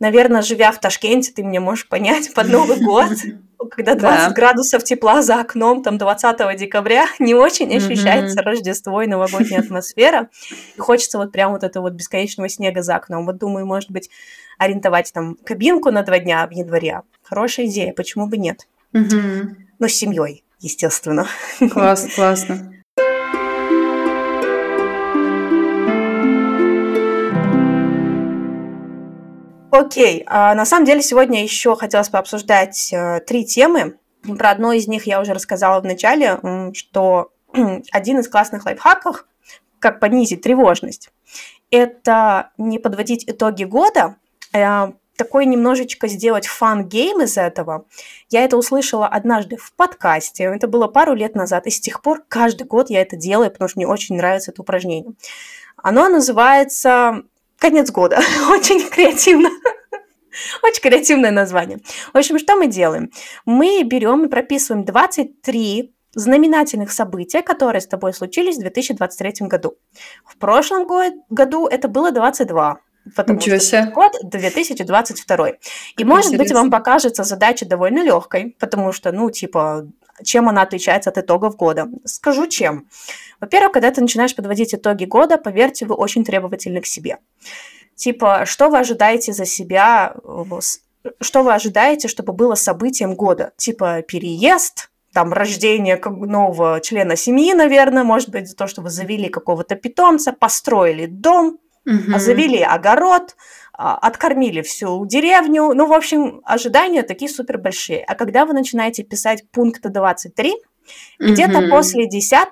наверное, 0.00 0.42
живя 0.42 0.72
в 0.72 0.80
Ташкенте, 0.80 1.32
ты 1.32 1.42
меня 1.42 1.60
можешь 1.60 1.86
понять, 1.88 2.34
под 2.34 2.48
Новый 2.48 2.80
год, 2.80 3.10
когда 3.70 3.94
20 3.94 4.28
да. 4.28 4.30
градусов 4.32 4.82
тепла 4.82 5.22
за 5.22 5.40
окном, 5.40 5.82
там 5.82 5.98
20 5.98 6.58
декабря, 6.58 7.06
не 7.20 7.34
очень 7.34 7.74
ощущается 7.76 8.42
Рождество 8.42 9.02
и 9.02 9.06
новогодняя 9.06 9.60
атмосфера. 9.64 10.28
И 10.76 10.80
хочется 10.80 11.18
вот 11.18 11.30
прям 11.30 11.52
вот 11.52 11.62
этого 11.62 11.84
вот 11.84 11.92
бесконечного 11.92 12.48
снега 12.48 12.82
за 12.82 12.96
окном. 12.96 13.26
Вот 13.26 13.38
думаю, 13.38 13.66
может 13.66 13.90
быть, 13.90 14.10
арендовать 14.58 15.12
там 15.12 15.36
кабинку 15.44 15.90
на 15.90 16.02
два 16.02 16.18
дня 16.18 16.46
в 16.46 16.50
январе. 16.50 17.02
Хорошая 17.22 17.66
идея, 17.66 17.92
почему 17.92 18.26
бы 18.26 18.38
нет? 18.38 18.66
Но 18.92 19.88
с 19.88 19.92
семьей, 19.92 20.42
естественно. 20.58 21.26
Классно, 21.72 22.10
классно. 22.10 22.79
Окей, 29.70 30.24
а 30.26 30.54
на 30.54 30.64
самом 30.64 30.84
деле 30.84 31.02
сегодня 31.02 31.42
еще 31.42 31.76
хотелось 31.76 32.10
бы 32.10 32.18
обсуждать 32.18 32.92
э, 32.92 33.20
три 33.20 33.44
темы. 33.44 33.96
Про 34.38 34.50
одну 34.50 34.72
из 34.72 34.88
них 34.88 35.06
я 35.06 35.20
уже 35.20 35.32
рассказала 35.32 35.80
в 35.80 35.84
начале, 35.84 36.40
что 36.74 37.32
один 37.92 38.18
из 38.18 38.28
классных 38.28 38.66
лайфхаков, 38.66 39.24
как 39.78 40.00
понизить 40.00 40.42
тревожность, 40.42 41.10
это 41.70 42.50
не 42.58 42.78
подводить 42.78 43.24
итоги 43.28 43.64
года, 43.64 44.16
э, 44.52 44.92
такой 45.16 45.44
немножечко 45.44 46.08
сделать 46.08 46.46
fun 46.46 46.78
game 46.78 47.20
из 47.20 47.36
этого. 47.36 47.84
Я 48.30 48.42
это 48.42 48.56
услышала 48.56 49.06
однажды 49.06 49.56
в 49.56 49.72
подкасте, 49.74 50.44
это 50.44 50.66
было 50.66 50.86
пару 50.86 51.14
лет 51.14 51.34
назад, 51.34 51.66
и 51.66 51.70
с 51.70 51.78
тех 51.78 52.00
пор 52.00 52.22
каждый 52.26 52.66
год 52.66 52.88
я 52.88 53.02
это 53.02 53.16
делаю, 53.16 53.50
потому 53.50 53.68
что 53.68 53.78
мне 53.78 53.86
очень 53.86 54.16
нравится 54.16 54.50
это 54.50 54.62
упражнение. 54.62 55.12
Оно 55.76 56.08
называется 56.08 57.22
«Конец 57.58 57.90
года». 57.90 58.20
Очень 58.50 58.88
креативно. 58.88 59.50
Очень 60.62 60.82
креативное 60.82 61.30
название. 61.30 61.78
В 62.12 62.16
общем, 62.16 62.38
что 62.38 62.56
мы 62.56 62.66
делаем? 62.66 63.10
Мы 63.44 63.82
берем 63.84 64.24
и 64.24 64.28
прописываем 64.28 64.84
23 64.84 65.94
знаменательных 66.14 66.90
события, 66.90 67.42
которые 67.42 67.80
с 67.80 67.86
тобой 67.86 68.12
случились 68.12 68.56
в 68.56 68.60
2023 68.60 69.46
году. 69.46 69.76
В 70.24 70.36
прошлом 70.38 70.86
году 71.28 71.66
это 71.66 71.88
было 71.88 72.10
22. 72.10 72.80
Потому 73.16 73.38
Ничего 73.38 73.56
что 73.56 73.64
себе. 73.64 73.92
год 73.92 74.12
2022. 74.22 75.48
И, 75.48 75.52
как 75.96 76.06
может 76.06 76.26
интересно. 76.26 76.38
быть, 76.38 76.52
вам 76.52 76.70
покажется 76.70 77.24
задача 77.24 77.66
довольно 77.66 78.02
легкой, 78.02 78.56
потому 78.60 78.92
что, 78.92 79.10
ну, 79.10 79.30
типа, 79.30 79.88
чем 80.22 80.48
она 80.48 80.62
отличается 80.62 81.10
от 81.10 81.18
итогов 81.18 81.56
года? 81.56 81.88
Скажу 82.04 82.46
чем. 82.46 82.88
Во-первых, 83.40 83.72
когда 83.72 83.90
ты 83.90 84.00
начинаешь 84.02 84.36
подводить 84.36 84.74
итоги 84.74 85.06
года, 85.06 85.38
поверьте, 85.38 85.86
вы 85.86 85.94
очень 85.94 86.24
требовательны 86.24 86.82
к 86.82 86.86
себе. 86.86 87.18
Типа, 88.00 88.46
что 88.46 88.70
вы 88.70 88.78
ожидаете 88.78 89.34
за 89.34 89.44
себя, 89.44 90.14
что 91.20 91.42
вы 91.42 91.52
ожидаете, 91.52 92.08
чтобы 92.08 92.32
было 92.32 92.54
событием 92.54 93.14
года? 93.14 93.52
Типа, 93.58 94.00
переезд, 94.00 94.90
там, 95.12 95.34
рождение 95.34 96.00
нового 96.02 96.80
члена 96.80 97.14
семьи, 97.14 97.52
наверное, 97.52 98.02
может 98.02 98.30
быть, 98.30 98.56
то, 98.56 98.66
что 98.66 98.80
вы 98.80 98.88
завели 98.88 99.28
какого-то 99.28 99.74
питомца, 99.74 100.32
построили 100.32 101.04
дом, 101.04 101.58
угу. 101.84 102.18
завели 102.18 102.62
огород, 102.62 103.36
а, 103.74 103.98
откормили 103.98 104.62
всю 104.62 105.04
деревню. 105.04 105.74
Ну, 105.74 105.84
в 105.84 105.92
общем, 105.92 106.40
ожидания 106.44 107.02
такие 107.02 107.30
супер 107.30 107.58
большие. 107.58 108.02
А 108.04 108.14
когда 108.14 108.46
вы 108.46 108.54
начинаете 108.54 109.02
писать 109.02 109.44
пункт 109.50 109.82
23, 109.82 110.52
угу. 110.52 110.60
где-то 111.18 111.68
после 111.68 112.08
10 112.08 112.48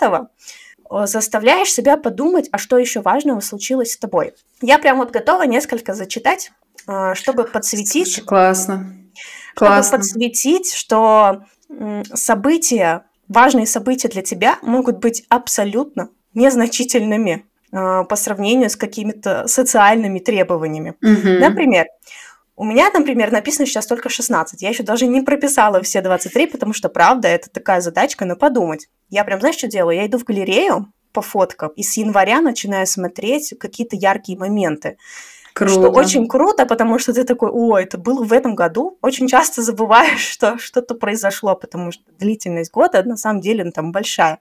заставляешь 0.90 1.72
себя 1.72 1.96
подумать, 1.96 2.48
а 2.52 2.58
что 2.58 2.78
еще 2.78 3.00
важного 3.00 3.40
случилось 3.40 3.92
с 3.92 3.98
тобой. 3.98 4.34
Я 4.60 4.78
прям 4.78 4.98
вот 4.98 5.10
готова 5.10 5.42
несколько 5.42 5.94
зачитать, 5.94 6.52
а, 6.86 7.14
чтобы 7.14 7.44
подсветить. 7.44 8.24
Классно. 8.24 8.94
Классно. 9.54 9.82
Чтобы 9.82 10.02
подсветить, 10.02 10.72
что 10.72 11.44
события, 12.14 13.04
важные 13.28 13.66
события 13.66 14.08
для 14.08 14.22
тебя 14.22 14.58
могут 14.62 14.98
быть 14.98 15.24
абсолютно 15.28 16.10
незначительными 16.34 17.44
э, 17.72 18.04
по 18.04 18.16
сравнению 18.16 18.70
с 18.70 18.76
какими-то 18.76 19.46
социальными 19.46 20.18
требованиями. 20.18 20.94
Угу. 21.02 21.40
Например, 21.40 21.86
у 22.58 22.64
меня, 22.64 22.90
например, 22.92 23.30
написано 23.30 23.66
сейчас 23.66 23.86
только 23.86 24.08
16. 24.08 24.62
Я 24.62 24.70
еще 24.70 24.82
даже 24.82 25.06
не 25.06 25.20
прописала 25.20 25.80
все 25.80 26.00
23, 26.02 26.48
потому 26.48 26.72
что, 26.72 26.88
правда, 26.88 27.28
это 27.28 27.48
такая 27.48 27.80
задачка 27.80 28.24
на 28.24 28.34
подумать. 28.34 28.88
Я 29.10 29.22
прям, 29.22 29.38
знаешь, 29.38 29.56
что 29.56 29.68
делаю? 29.68 29.96
Я 29.96 30.06
иду 30.06 30.18
в 30.18 30.24
галерею 30.24 30.92
по 31.12 31.22
фоткам 31.22 31.70
и 31.76 31.84
с 31.84 31.96
января 31.96 32.40
начинаю 32.40 32.88
смотреть 32.88 33.54
какие-то 33.60 33.94
яркие 33.94 34.36
моменты. 34.36 34.98
Круто. 35.54 35.72
Что 35.72 35.90
очень 35.90 36.26
круто, 36.26 36.66
потому 36.66 36.98
что 36.98 37.12
ты 37.12 37.22
такой, 37.22 37.50
о, 37.52 37.78
это 37.78 37.96
было 37.96 38.24
в 38.24 38.32
этом 38.32 38.56
году. 38.56 38.98
Очень 39.02 39.28
часто 39.28 39.62
забываешь, 39.62 40.20
что 40.32 40.58
что-то 40.58 40.96
произошло, 40.96 41.54
потому 41.54 41.92
что 41.92 42.02
длительность 42.18 42.72
года 42.72 43.04
на 43.04 43.16
самом 43.16 43.40
деле 43.40 43.62
ну, 43.62 43.70
там 43.70 43.92
большая. 43.92 44.40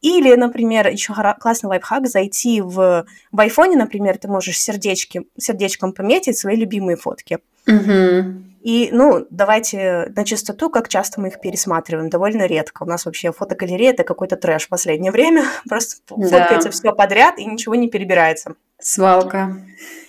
Или, 0.00 0.34
например, 0.34 0.88
еще 0.88 1.14
классный 1.38 1.68
лайфхак 1.68 2.08
зайти 2.08 2.60
в, 2.60 3.06
в 3.30 3.40
айфоне, 3.40 3.76
например, 3.76 4.18
ты 4.18 4.26
можешь 4.26 4.58
сердечки, 4.58 5.28
сердечком 5.38 5.92
пометить 5.92 6.36
свои 6.36 6.56
любимые 6.56 6.96
фотки. 6.96 7.38
Угу. 7.66 8.42
И, 8.62 8.90
ну, 8.92 9.26
давайте 9.30 10.12
на 10.14 10.24
чистоту, 10.24 10.70
как 10.70 10.88
часто 10.88 11.20
мы 11.20 11.28
их 11.28 11.40
пересматриваем, 11.40 12.10
довольно 12.10 12.46
редко. 12.46 12.84
У 12.84 12.86
нас 12.86 13.04
вообще 13.04 13.32
фотогалерея 13.32 13.90
это 13.90 14.04
какой-то 14.04 14.36
трэш 14.36 14.66
в 14.66 14.68
последнее 14.68 15.10
время. 15.10 15.44
Просто 15.68 15.96
да. 16.10 16.28
фоткается 16.28 16.70
все 16.70 16.92
подряд 16.92 17.38
и 17.38 17.44
ничего 17.44 17.74
не 17.74 17.88
перебирается. 17.88 18.54
Свалка. 18.78 19.56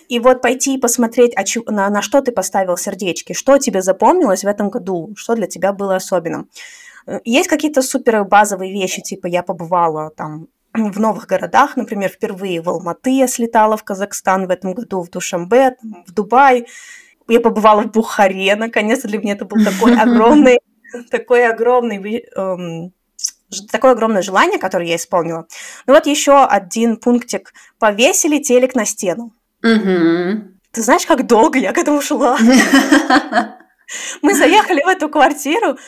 И 0.08 0.20
вот 0.20 0.40
пойти 0.42 0.74
и 0.74 0.80
посмотреть, 0.80 1.32
а 1.34 1.44
ч... 1.44 1.62
на, 1.66 1.88
на 1.90 2.02
что 2.02 2.20
ты 2.20 2.30
поставил 2.30 2.76
сердечки, 2.76 3.32
что 3.32 3.58
тебе 3.58 3.82
запомнилось 3.82 4.44
в 4.44 4.46
этом 4.48 4.68
году, 4.68 5.12
что 5.16 5.34
для 5.34 5.46
тебя 5.46 5.72
было 5.72 5.96
особенным. 5.96 6.48
Э, 7.06 7.20
есть 7.24 7.48
какие-то 7.48 7.82
супер 7.82 8.24
базовые 8.24 8.72
вещи, 8.72 9.02
типа 9.02 9.26
я 9.26 9.42
побывала 9.42 10.10
там 10.10 10.48
в 10.74 11.00
новых 11.00 11.26
городах, 11.26 11.76
например, 11.76 12.10
впервые 12.10 12.60
в 12.60 12.68
Алматы 12.68 13.10
я 13.10 13.26
слетала 13.26 13.76
в 13.76 13.84
Казахстан 13.84 14.46
в 14.46 14.50
этом 14.50 14.74
году, 14.74 15.02
в 15.02 15.10
Душамбе, 15.10 15.76
в 16.06 16.12
Дубай. 16.12 16.66
Я 17.28 17.40
побывала 17.40 17.82
в 17.82 17.90
Бухаре, 17.90 18.54
наконец-то 18.56 19.08
для 19.08 19.18
меня 19.18 19.34
это 19.34 19.44
был 19.44 19.64
такой 19.64 19.96
огромный, 20.00 20.60
такой 21.10 21.46
огромный 21.46 22.24
эм, 22.36 22.92
такое 23.70 23.92
огромное 23.92 24.22
желание, 24.22 24.58
которое 24.58 24.88
я 24.88 24.96
исполнила. 24.96 25.46
Ну 25.86 25.94
вот 25.94 26.06
еще 26.06 26.44
один 26.44 26.96
пунктик. 26.96 27.52
Повесили 27.78 28.38
телек 28.38 28.74
на 28.74 28.84
стену. 28.84 29.32
Ты 30.72 30.82
знаешь, 30.82 31.06
как 31.06 31.26
долго 31.26 31.58
я 31.58 31.72
к 31.72 31.78
этому 31.78 32.00
шла? 32.00 32.36
Мы 34.22 34.34
заехали 34.34 34.82
в 34.82 34.88
эту 34.88 35.08
квартиру, 35.08 35.78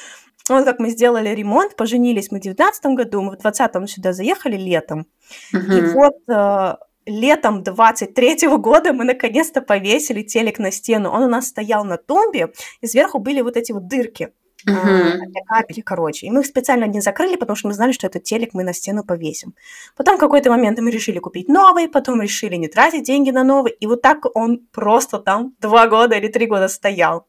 вот 0.48 0.64
как 0.64 0.78
мы 0.78 0.90
сделали 0.90 1.30
ремонт, 1.30 1.76
поженились 1.76 2.30
мы 2.30 2.38
в 2.38 2.42
19 2.42 2.84
году, 2.94 3.22
мы 3.22 3.32
в 3.32 3.38
20 3.38 3.90
сюда 3.90 4.12
заехали 4.12 4.56
летом. 4.56 5.06
И 5.52 5.80
вот 5.92 6.16
э, 6.28 6.74
летом 7.06 7.62
23 7.62 8.46
-го 8.46 8.58
года 8.58 8.92
мы 8.92 9.04
наконец-то 9.04 9.62
повесили 9.62 10.22
телек 10.22 10.58
на 10.58 10.70
стену. 10.70 11.10
Он 11.10 11.22
у 11.22 11.28
нас 11.28 11.46
стоял 11.46 11.84
на 11.84 11.96
тумбе, 11.96 12.52
и 12.80 12.86
сверху 12.86 13.18
были 13.18 13.40
вот 13.40 13.56
эти 13.56 13.72
вот 13.72 13.88
дырки. 13.88 14.30
Uh-huh. 14.66 15.18
для 15.18 15.42
кабеля, 15.46 15.82
короче. 15.84 16.26
И 16.26 16.30
мы 16.30 16.40
их 16.40 16.46
специально 16.46 16.86
не 16.86 17.00
закрыли, 17.00 17.36
потому 17.36 17.56
что 17.56 17.68
мы 17.68 17.74
знали, 17.74 17.92
что 17.92 18.08
этот 18.08 18.24
телек 18.24 18.52
мы 18.52 18.64
на 18.64 18.72
стену 18.72 19.04
повесим. 19.04 19.54
Потом 19.96 20.16
в 20.16 20.18
какой-то 20.18 20.50
момент 20.50 20.80
мы 20.80 20.90
решили 20.90 21.20
купить 21.20 21.46
новый, 21.48 21.88
потом 21.88 22.20
решили 22.20 22.56
не 22.56 22.66
тратить 22.66 23.04
деньги 23.04 23.30
на 23.30 23.44
новый, 23.44 23.72
и 23.78 23.86
вот 23.86 24.02
так 24.02 24.24
он 24.34 24.66
просто 24.72 25.18
там 25.18 25.54
два 25.60 25.86
года 25.86 26.16
или 26.16 26.26
три 26.26 26.46
года 26.46 26.66
стоял. 26.66 27.28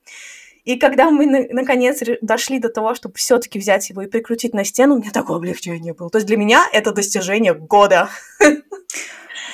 И 0.63 0.77
когда 0.77 1.11
мы 1.11 1.27
на- 1.27 1.45
наконец 1.49 2.01
дошли 2.21 2.59
до 2.59 2.69
того, 2.69 2.95
чтобы 2.95 3.15
все-таки 3.15 3.59
взять 3.59 3.89
его 3.89 4.01
и 4.01 4.07
прикрутить 4.07 4.53
на 4.53 4.63
стену, 4.63 4.95
у 4.95 4.99
меня 4.99 5.11
такое 5.11 5.37
облегчение 5.37 5.93
было. 5.93 6.09
То 6.09 6.17
есть 6.17 6.27
для 6.27 6.37
меня 6.37 6.67
это 6.73 6.91
достижение 6.91 7.53
года. 7.53 8.09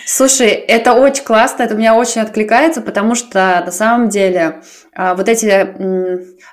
Слушай, 0.05 0.49
это 0.49 0.93
очень 0.93 1.23
классно, 1.23 1.63
это 1.63 1.75
у 1.75 1.77
меня 1.77 1.95
очень 1.95 2.21
откликается, 2.21 2.81
потому 2.81 3.15
что 3.15 3.61
на 3.65 3.71
самом 3.71 4.09
деле 4.09 4.61
а, 4.93 5.15
вот 5.15 5.29
эти 5.29 5.45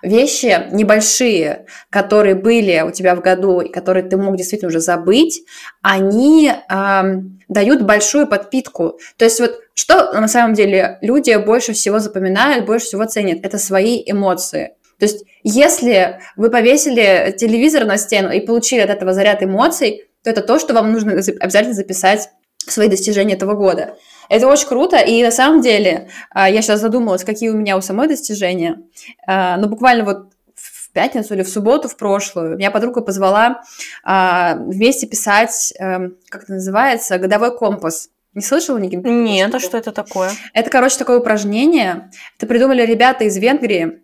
вещи 0.02 0.69
небольшие, 0.71 1.66
которые 1.90 2.37
были 2.37 2.83
у 2.87 2.90
тебя 2.92 3.14
в 3.16 3.21
году 3.21 3.61
и 3.61 3.71
которые 3.71 4.04
ты 4.04 4.16
мог 4.16 4.37
действительно 4.37 4.69
уже 4.69 4.80
забыть, 4.80 5.42
они 5.83 6.50
э, 6.50 7.02
дают 7.49 7.83
большую 7.83 8.26
подпитку. 8.26 8.99
То 9.16 9.25
есть 9.25 9.40
вот 9.40 9.59
что 9.75 10.12
на 10.12 10.28
самом 10.28 10.54
деле 10.54 10.99
люди 11.00 11.35
больше 11.37 11.73
всего 11.73 11.99
запоминают, 11.99 12.66
больше 12.66 12.87
всего 12.87 13.04
ценят, 13.04 13.45
это 13.45 13.59
свои 13.59 14.02
эмоции. 14.07 14.75
То 14.99 15.07
есть 15.07 15.25
если 15.42 16.21
вы 16.37 16.50
повесили 16.50 17.35
телевизор 17.37 17.85
на 17.85 17.97
стену 17.97 18.30
и 18.30 18.40
получили 18.40 18.80
от 18.80 18.90
этого 18.90 19.12
заряд 19.12 19.42
эмоций, 19.42 20.04
то 20.23 20.30
это 20.30 20.42
то, 20.42 20.59
что 20.59 20.75
вам 20.75 20.92
нужно 20.92 21.12
обязательно 21.12 21.75
записать 21.75 22.28
свои 22.67 22.88
достижения 22.88 23.35
этого 23.35 23.55
года. 23.55 23.97
Это 24.29 24.47
очень 24.47 24.69
круто, 24.69 24.97
и 24.97 25.23
на 25.25 25.33
самом 25.33 25.61
деле 25.61 26.09
а, 26.31 26.49
я 26.49 26.62
сейчас 26.62 26.81
задумалась, 26.81 27.25
какие 27.25 27.49
у 27.49 27.57
меня 27.57 27.76
у 27.76 27.81
самой 27.81 28.07
достижения. 28.07 28.81
А, 29.26 29.57
ну, 29.57 29.69
буквально 29.69 30.05
вот 30.05 30.33
в 30.55 30.93
пятницу 30.93 31.35
или 31.35 31.43
в 31.43 31.49
субботу, 31.49 31.88
в 31.88 31.97
прошлую, 31.97 32.57
меня 32.57 32.71
подруга 32.71 33.00
позвала 33.00 33.62
а, 34.05 34.55
вместе 34.55 35.07
писать, 35.07 35.73
эм, 35.79 36.17
как 36.29 36.45
это 36.45 36.55
называется, 36.55 37.19
годовой 37.19 37.57
компас. 37.57 38.11
Не 38.35 38.43
слышала, 38.43 38.79
Никита? 38.79 39.09
Нет, 39.09 39.52
а 39.52 39.59
что 39.59 39.76
это 39.76 39.90
такое? 39.90 40.31
Это, 40.55 40.71
короче, 40.71 40.97
такое 40.97 41.19
упражнение. 41.19 42.11
Это 42.37 42.47
придумали 42.47 42.87
ребята 42.87 43.25
из 43.25 43.37
Венгрии. 43.37 44.02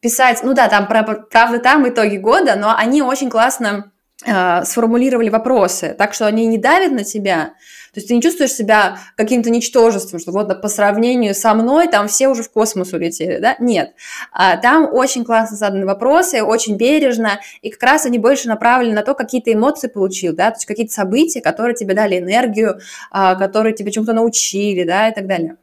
Писать, 0.00 0.40
ну 0.42 0.52
да, 0.52 0.68
там, 0.68 0.88
правда, 0.88 1.60
там 1.60 1.88
итоги 1.88 2.16
года, 2.16 2.56
но 2.56 2.74
они 2.76 3.02
очень 3.02 3.30
классно 3.30 3.91
сформулировали 4.24 5.28
вопросы, 5.28 5.94
так 5.96 6.14
что 6.14 6.26
они 6.26 6.46
не 6.46 6.58
давят 6.58 6.92
на 6.92 7.04
тебя, 7.04 7.54
то 7.92 7.98
есть 7.98 8.08
ты 8.08 8.14
не 8.14 8.22
чувствуешь 8.22 8.52
себя 8.52 8.96
каким-то 9.16 9.50
ничтожеством, 9.50 10.18
что 10.18 10.32
вот 10.32 10.62
по 10.62 10.68
сравнению 10.68 11.34
со 11.34 11.52
мной 11.52 11.88
там 11.88 12.08
все 12.08 12.28
уже 12.28 12.42
в 12.42 12.50
космос 12.50 12.94
улетели, 12.94 13.36
да? 13.36 13.54
Нет. 13.58 13.92
А, 14.32 14.56
там 14.56 14.88
очень 14.90 15.26
классно 15.26 15.58
заданы 15.58 15.84
вопросы, 15.84 16.42
очень 16.42 16.78
бережно, 16.78 17.40
и 17.60 17.68
как 17.68 17.82
раз 17.82 18.06
они 18.06 18.18
больше 18.18 18.48
направлены 18.48 18.94
на 18.94 19.02
то, 19.02 19.12
какие 19.12 19.42
ты 19.42 19.52
эмоции 19.52 19.88
получил, 19.88 20.34
да, 20.34 20.50
то 20.50 20.56
есть 20.56 20.64
какие-то 20.64 20.92
события, 20.94 21.42
которые 21.42 21.74
тебе 21.74 21.92
дали 21.92 22.18
энергию, 22.18 22.80
а, 23.10 23.34
которые 23.34 23.74
тебе 23.74 23.92
чему-то 23.92 24.14
научили, 24.14 24.84
да, 24.84 25.10
и 25.10 25.14
так 25.14 25.26
далее. 25.26 25.56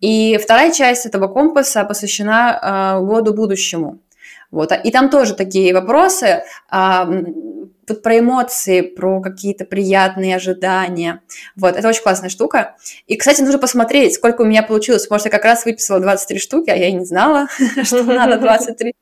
И 0.00 0.38
вторая 0.42 0.72
часть 0.72 1.06
этого 1.06 1.28
компаса 1.28 1.84
посвящена 1.84 3.00
году 3.00 3.32
будущему. 3.32 4.00
Вот. 4.50 4.72
И 4.84 4.90
там 4.90 5.10
тоже 5.10 5.34
такие 5.34 5.72
вопросы 5.74 6.42
вот 7.90 8.02
про 8.02 8.18
эмоции, 8.18 8.80
про 8.80 9.20
какие-то 9.20 9.64
приятные 9.64 10.36
ожидания. 10.36 11.22
Вот, 11.56 11.76
это 11.76 11.86
очень 11.88 12.02
классная 12.02 12.30
штука. 12.30 12.76
И, 13.06 13.16
кстати, 13.16 13.42
нужно 13.42 13.58
посмотреть, 13.58 14.14
сколько 14.14 14.42
у 14.42 14.44
меня 14.44 14.62
получилось. 14.62 15.08
Может, 15.10 15.26
я 15.26 15.30
как 15.30 15.44
раз 15.44 15.64
выписала 15.64 16.00
23 16.00 16.38
штуки, 16.38 16.70
а 16.70 16.76
я 16.76 16.88
и 16.88 16.92
не 16.92 17.04
знала, 17.04 17.48
что 17.82 18.02
надо 18.04 18.38
23. 18.38 18.94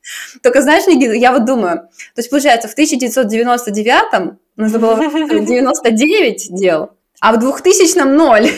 Только, 0.42 0.62
знаешь, 0.62 0.84
я 0.86 1.32
вот 1.32 1.44
думаю, 1.44 1.76
то 2.14 2.18
есть, 2.18 2.30
получается, 2.30 2.68
в 2.68 2.72
1999 2.72 4.36
нужно 4.56 4.78
было 4.78 4.96
99 5.46 6.48
дел, 6.50 6.90
а 7.20 7.32
в 7.32 7.38
2000 7.38 7.98
ноль. 8.04 8.48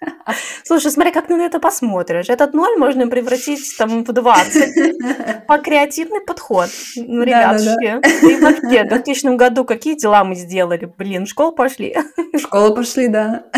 Слушай, 0.64 0.90
смотри, 0.90 1.12
как 1.12 1.26
ты 1.26 1.36
на 1.36 1.42
это 1.42 1.60
посмотришь. 1.60 2.28
Этот 2.28 2.54
ноль 2.54 2.76
можно 2.76 3.06
превратить 3.06 3.76
там 3.78 4.04
в 4.04 4.12
20. 4.12 5.46
По 5.46 5.58
креативный 5.58 6.20
подход. 6.20 6.68
Ну, 6.96 7.22
ребятушки. 7.22 8.00
И 8.26 8.40
вообще, 8.40 8.84
в 8.84 8.88
2000 8.88 9.36
году 9.36 9.64
какие 9.64 9.94
дела 9.94 10.24
мы 10.24 10.34
сделали? 10.34 10.90
Блин, 10.98 11.26
в 11.26 11.28
школу 11.28 11.52
пошли. 11.52 11.96
В 12.32 12.38
школу 12.38 12.74
пошли, 12.74 13.08
да. 13.08 13.44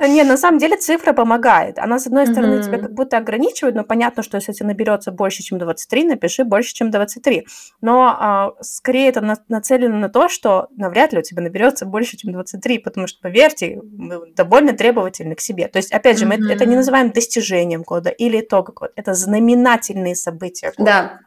Не, 0.00 0.22
на 0.22 0.36
самом 0.36 0.58
деле 0.58 0.76
цифра 0.76 1.12
помогает. 1.12 1.78
Она, 1.78 1.98
с 1.98 2.06
одной 2.06 2.26
стороны, 2.26 2.62
тебя 2.62 2.78
как 2.78 2.92
будто 2.92 3.18
ограничивает, 3.18 3.74
но 3.74 3.84
понятно, 3.84 4.22
что 4.22 4.36
если 4.36 4.52
тебе 4.52 4.66
наберется 4.66 5.10
больше, 5.10 5.42
чем 5.42 5.58
23, 5.58 6.04
напиши 6.04 6.44
больше, 6.44 6.74
чем 6.74 6.90
23. 6.90 7.46
Но 7.80 8.16
а, 8.18 8.52
скорее 8.60 9.08
это 9.08 9.20
на, 9.20 9.36
нацелено 9.48 9.98
на 9.98 10.08
то, 10.08 10.28
что 10.28 10.68
навряд 10.76 11.12
ли 11.12 11.18
у 11.18 11.22
тебя 11.22 11.42
наберется 11.42 11.84
больше, 11.84 12.16
чем 12.16 12.32
23, 12.32 12.78
потому 12.78 13.06
что, 13.06 13.20
поверьте, 13.20 13.80
мы 13.82 14.32
довольно 14.34 14.72
требовательны 14.72 15.34
к 15.34 15.40
себе. 15.40 15.68
То 15.68 15.78
есть, 15.78 15.92
опять 15.92 16.18
же, 16.18 16.26
мы 16.26 16.34
это 16.34 16.64
не 16.64 16.76
называем 16.76 17.10
достижением 17.10 17.82
кода 17.84 18.10
или 18.10 18.40
итогом 18.40 18.74
кода. 18.74 18.92
Это 18.94 19.14
знаменательные 19.14 20.14
события 20.14 20.72
кода. 20.72 20.84
Да, 20.84 21.20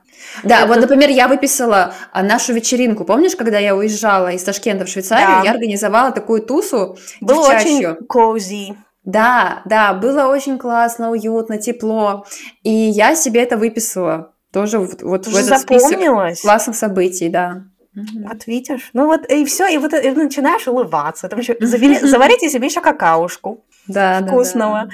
да, 0.43 0.59
это... 0.59 0.67
вот, 0.67 0.81
например, 0.81 1.09
я 1.09 1.27
выписала 1.27 1.93
а, 2.11 2.23
нашу 2.23 2.53
вечеринку. 2.53 3.05
Помнишь, 3.05 3.35
когда 3.35 3.59
я 3.59 3.75
уезжала 3.75 4.31
из 4.31 4.43
Ташкента 4.43 4.85
в 4.85 4.89
Швейцарию, 4.89 5.27
да. 5.27 5.43
я 5.43 5.51
организовала 5.51 6.11
такую 6.11 6.41
тусу 6.41 6.97
Было 7.19 7.49
девчачью. 7.49 7.97
очень 7.99 8.07
cozy. 8.07 8.75
Да, 9.03 9.61
да, 9.65 9.93
было 9.93 10.27
очень 10.27 10.59
классно, 10.59 11.09
уютно, 11.09 11.57
тепло. 11.57 12.25
И 12.63 12.69
я 12.69 13.15
себе 13.15 13.41
это 13.41 13.57
выписала. 13.57 14.33
Тоже 14.53 14.79
вот, 14.79 15.01
вот 15.01 15.27
в 15.27 15.35
этот 15.35 15.59
список 15.59 15.99
классных 16.41 16.75
событий, 16.75 17.29
да. 17.29 17.63
Вот 17.93 18.47
видишь? 18.47 18.89
Ну 18.93 19.05
вот 19.05 19.29
и 19.29 19.43
все, 19.43 19.67
и 19.67 19.77
вот 19.77 19.93
и 19.93 20.11
начинаешь 20.11 20.67
улыбаться. 20.67 21.27
Там 21.27 21.39
еще 21.39 21.57
заварите 21.59 22.49
себе 22.49 22.67
еще 22.67 22.79
какаушку 22.79 23.65
да, 23.87 24.21
вкусного. 24.21 24.83
Да, 24.83 24.85
да 24.85 24.91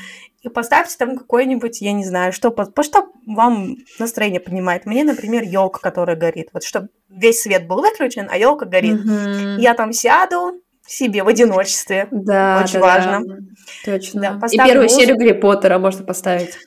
и 0.47 0.49
поставьте 0.49 0.95
там 0.97 1.17
какой-нибудь, 1.17 1.81
я 1.81 1.93
не 1.93 2.03
знаю, 2.03 2.33
что, 2.33 2.51
по, 2.51 2.83
что 2.83 3.07
вам 3.25 3.75
настроение 3.99 4.39
поднимает. 4.39 4.85
Мне, 4.85 5.03
например, 5.03 5.43
елка, 5.43 5.79
которая 5.79 6.15
горит. 6.15 6.49
Вот 6.53 6.63
чтобы 6.63 6.89
весь 7.09 7.41
свет 7.41 7.67
был 7.67 7.81
выключен, 7.81 8.27
а 8.29 8.37
елка 8.37 8.65
горит. 8.65 9.05
Mm-hmm. 9.05 9.59
Я 9.59 9.73
там 9.73 9.93
сяду 9.93 10.61
себе 10.87 11.23
в 11.23 11.27
одиночестве. 11.27 12.07
Да, 12.11 12.61
очень 12.63 12.79
да, 12.79 12.85
важно. 12.85 13.21
Да, 13.25 13.35
точно. 13.85 14.39
Да, 14.39 14.47
И 14.47 14.57
первую 14.57 14.83
музыку. 14.83 15.01
серию 15.01 15.17
Гарри 15.17 15.33
Поттера 15.33 15.77
можно 15.77 16.05
поставить. 16.05 16.57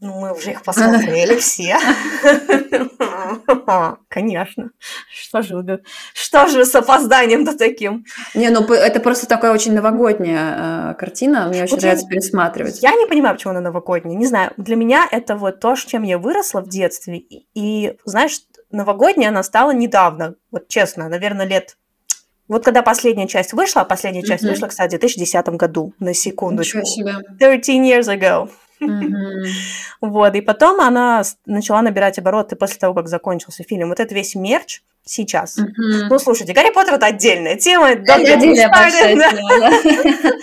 Ну, 0.00 0.20
мы 0.20 0.32
уже 0.32 0.52
их 0.52 0.62
посмотрели 0.64 1.36
все. 1.38 1.76
Конечно. 4.08 4.70
Что 5.12 5.42
же, 5.42 5.82
что 6.14 6.46
же 6.46 6.64
с 6.64 6.74
опозданием-то 6.74 7.56
таким? 7.56 8.04
Не, 8.34 8.50
ну 8.50 8.60
это 8.62 9.00
просто 9.00 9.26
такая 9.26 9.52
очень 9.52 9.74
новогодняя 9.74 10.92
э, 10.92 10.94
картина. 10.94 11.48
Мне 11.48 11.64
очень 11.64 11.72
вот 11.72 11.82
нравится 11.82 12.06
я, 12.06 12.10
пересматривать. 12.10 12.82
Я 12.82 12.92
не 12.92 13.06
понимаю, 13.06 13.34
почему 13.34 13.50
она 13.50 13.60
новогодняя. 13.60 14.16
Не 14.16 14.26
знаю. 14.26 14.52
Для 14.56 14.76
меня 14.76 15.06
это 15.10 15.36
вот 15.36 15.60
то, 15.60 15.74
с 15.74 15.84
чем 15.84 16.04
я 16.04 16.18
выросла 16.18 16.60
в 16.60 16.68
детстве. 16.68 17.18
И, 17.18 17.48
и 17.54 17.96
знаешь, 18.04 18.40
новогодняя 18.70 19.30
она 19.30 19.42
стала 19.42 19.72
недавно. 19.72 20.36
Вот 20.50 20.68
честно, 20.68 21.08
наверное, 21.08 21.46
лет 21.46 21.76
вот 22.48 22.64
когда 22.64 22.82
последняя 22.82 23.28
часть 23.28 23.52
вышла, 23.52 23.82
а 23.82 23.84
последняя 23.84 24.22
часть 24.22 24.42
mm-hmm. 24.42 24.48
вышла, 24.48 24.66
кстати, 24.68 24.96
в 24.96 25.00
2010 25.00 25.48
году, 25.50 25.92
на 26.00 26.14
секундочку. 26.14 26.78
Ничего 26.78 27.12
себе. 27.12 27.14
13 27.38 27.68
years 27.80 28.08
ago. 28.08 28.50
Вот, 30.00 30.36
и 30.36 30.40
потом 30.40 30.80
она 30.80 31.22
начала 31.46 31.82
набирать 31.82 32.18
обороты 32.18 32.54
после 32.54 32.78
того, 32.78 32.94
как 32.94 33.08
закончился 33.08 33.64
фильм. 33.64 33.88
Вот 33.88 33.98
это 33.98 34.14
весь 34.14 34.36
мерч 34.36 34.82
сейчас. 35.08 35.56
Ну, 35.76 36.18
слушайте, 36.18 36.52
Гарри 36.52 36.72
Поттер 36.72 36.94
это 36.94 37.06
отдельная 37.06 37.56
тема. 37.56 37.90
Это 37.90 38.14
отдельная 38.14 38.68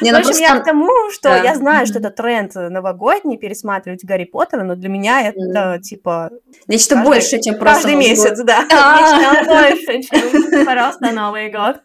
В 0.00 0.02
ну, 0.02 0.18
общем, 0.18 0.36
я 0.42 0.60
к 0.60 0.64
тому, 0.64 0.90
что 1.10 1.28
я 1.42 1.54
знаю, 1.54 1.86
что 1.86 1.98
это 1.98 2.10
тренд 2.10 2.54
новогодний, 2.54 3.38
пересматривать 3.38 4.04
Гарри 4.04 4.24
Поттера, 4.24 4.62
но 4.62 4.74
для 4.74 4.88
меня 4.88 5.22
это 5.22 5.78
типа... 5.82 6.30
Нечто 6.66 6.96
большее, 6.96 7.42
чем 7.42 7.58
просто 7.58 7.88
Каждый 7.88 7.96
месяц, 7.96 8.38
да. 8.42 8.62
Нечто 8.62 9.44
больше, 9.46 10.02
чем 10.02 10.64
просто 10.66 11.12
Новый 11.12 11.50
год. 11.50 11.80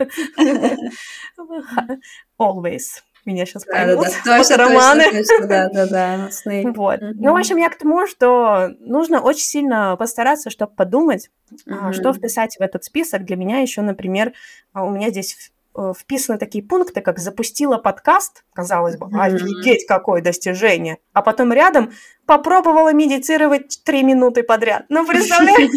Always. 2.40 3.02
Меня 3.26 3.46
сейчас 3.46 3.64
да, 3.66 3.74
поймут. 3.74 4.06
Да, 4.06 4.12
да. 4.26 4.38
Точно, 4.38 4.58
романы. 4.58 5.04
Точно, 5.04 5.48
да, 5.48 5.70
да, 5.70 5.86
да. 5.88 6.30
Вот. 6.74 7.02
Mm-hmm. 7.02 7.14
Ну, 7.16 7.34
в 7.34 7.36
общем, 7.36 7.58
я 7.58 7.70
к 7.70 7.78
тому, 7.78 8.08
что 8.08 8.72
нужно 8.80 9.22
очень 9.22 9.46
сильно 9.46 9.96
постараться, 9.98 10.50
чтобы 10.50 10.74
подумать, 10.74 11.30
mm-hmm. 11.68 11.94
что 11.94 12.14
вписать 12.14 12.58
в 12.58 12.62
этот 12.62 12.84
список. 12.84 13.26
Для 13.26 13.36
меня 13.36 13.60
еще, 13.60 13.82
например, 13.82 14.34
а, 14.74 14.86
у 14.86 14.90
меня 14.90 15.10
здесь 15.10 15.52
э, 15.76 15.94
вписаны 15.96 16.40
такие 16.40 16.64
пункты, 16.64 17.02
как 17.02 17.20
запустила 17.20 17.78
подкаст, 17.78 18.44
казалось 18.54 18.98
бы, 18.98 19.08
mm-hmm. 19.08 19.36
офигеть, 19.36 19.86
какое 19.86 20.24
достижение, 20.24 20.98
а 21.14 21.22
потом 21.22 21.54
рядом 21.54 21.92
попробовала 22.26 22.92
медитировать 22.92 23.82
три 23.84 24.02
минуты 24.02 24.42
подряд. 24.42 24.86
Ну, 24.90 25.06
представляешь? 25.06 25.70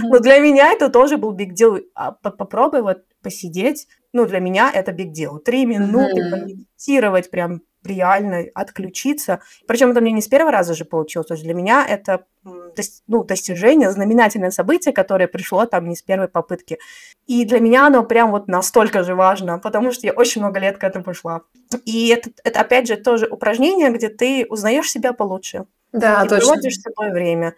Ну, 0.02 0.18
для 0.18 0.38
меня 0.38 0.72
это 0.72 0.88
тоже 0.88 1.18
был 1.18 1.36
deal. 1.36 1.82
А 1.94 2.12
попробуй 2.12 2.80
вот 2.80 3.02
посидеть 3.22 3.86
ну, 4.12 4.26
для 4.26 4.40
меня 4.40 4.70
это 4.72 4.92
big 4.92 5.12
deal. 5.12 5.38
Три 5.38 5.66
минуты 5.66 6.20
mm-hmm. 6.20 6.30
помедитировать, 6.30 7.30
прям 7.30 7.62
реально 7.84 8.44
отключиться. 8.54 9.40
Причем 9.66 9.90
это 9.90 10.00
мне 10.00 10.12
не 10.12 10.20
с 10.20 10.28
первого 10.28 10.52
раза 10.52 10.74
же 10.74 10.84
получилось. 10.84 11.28
То 11.28 11.34
есть 11.34 11.44
для 11.44 11.54
меня 11.54 11.86
это 11.88 12.24
ну, 12.44 13.24
достижение, 13.24 13.90
знаменательное 13.90 14.50
событие, 14.50 14.92
которое 14.92 15.28
пришло 15.28 15.66
там 15.66 15.88
не 15.88 15.96
с 15.96 16.02
первой 16.02 16.28
попытки. 16.28 16.78
И 17.26 17.44
для 17.44 17.60
меня 17.60 17.86
оно 17.86 18.02
прям 18.02 18.30
вот 18.30 18.48
настолько 18.48 19.02
же 19.02 19.14
важно, 19.14 19.58
потому 19.58 19.92
что 19.92 20.06
я 20.06 20.12
очень 20.12 20.42
много 20.42 20.60
лет 20.60 20.78
к 20.78 20.84
этому 20.84 21.14
шла. 21.14 21.42
И 21.84 22.08
это, 22.08 22.30
это 22.44 22.60
опять 22.60 22.86
же, 22.86 22.96
тоже 22.96 23.26
упражнение, 23.26 23.90
где 23.90 24.08
ты 24.08 24.46
узнаешь 24.48 24.90
себя 24.90 25.12
получше. 25.12 25.64
Да, 25.92 26.22
и 26.24 26.28
точно. 26.28 26.46
проводишь 26.46 26.76
с 26.76 26.82
собой 26.82 27.12
время. 27.12 27.54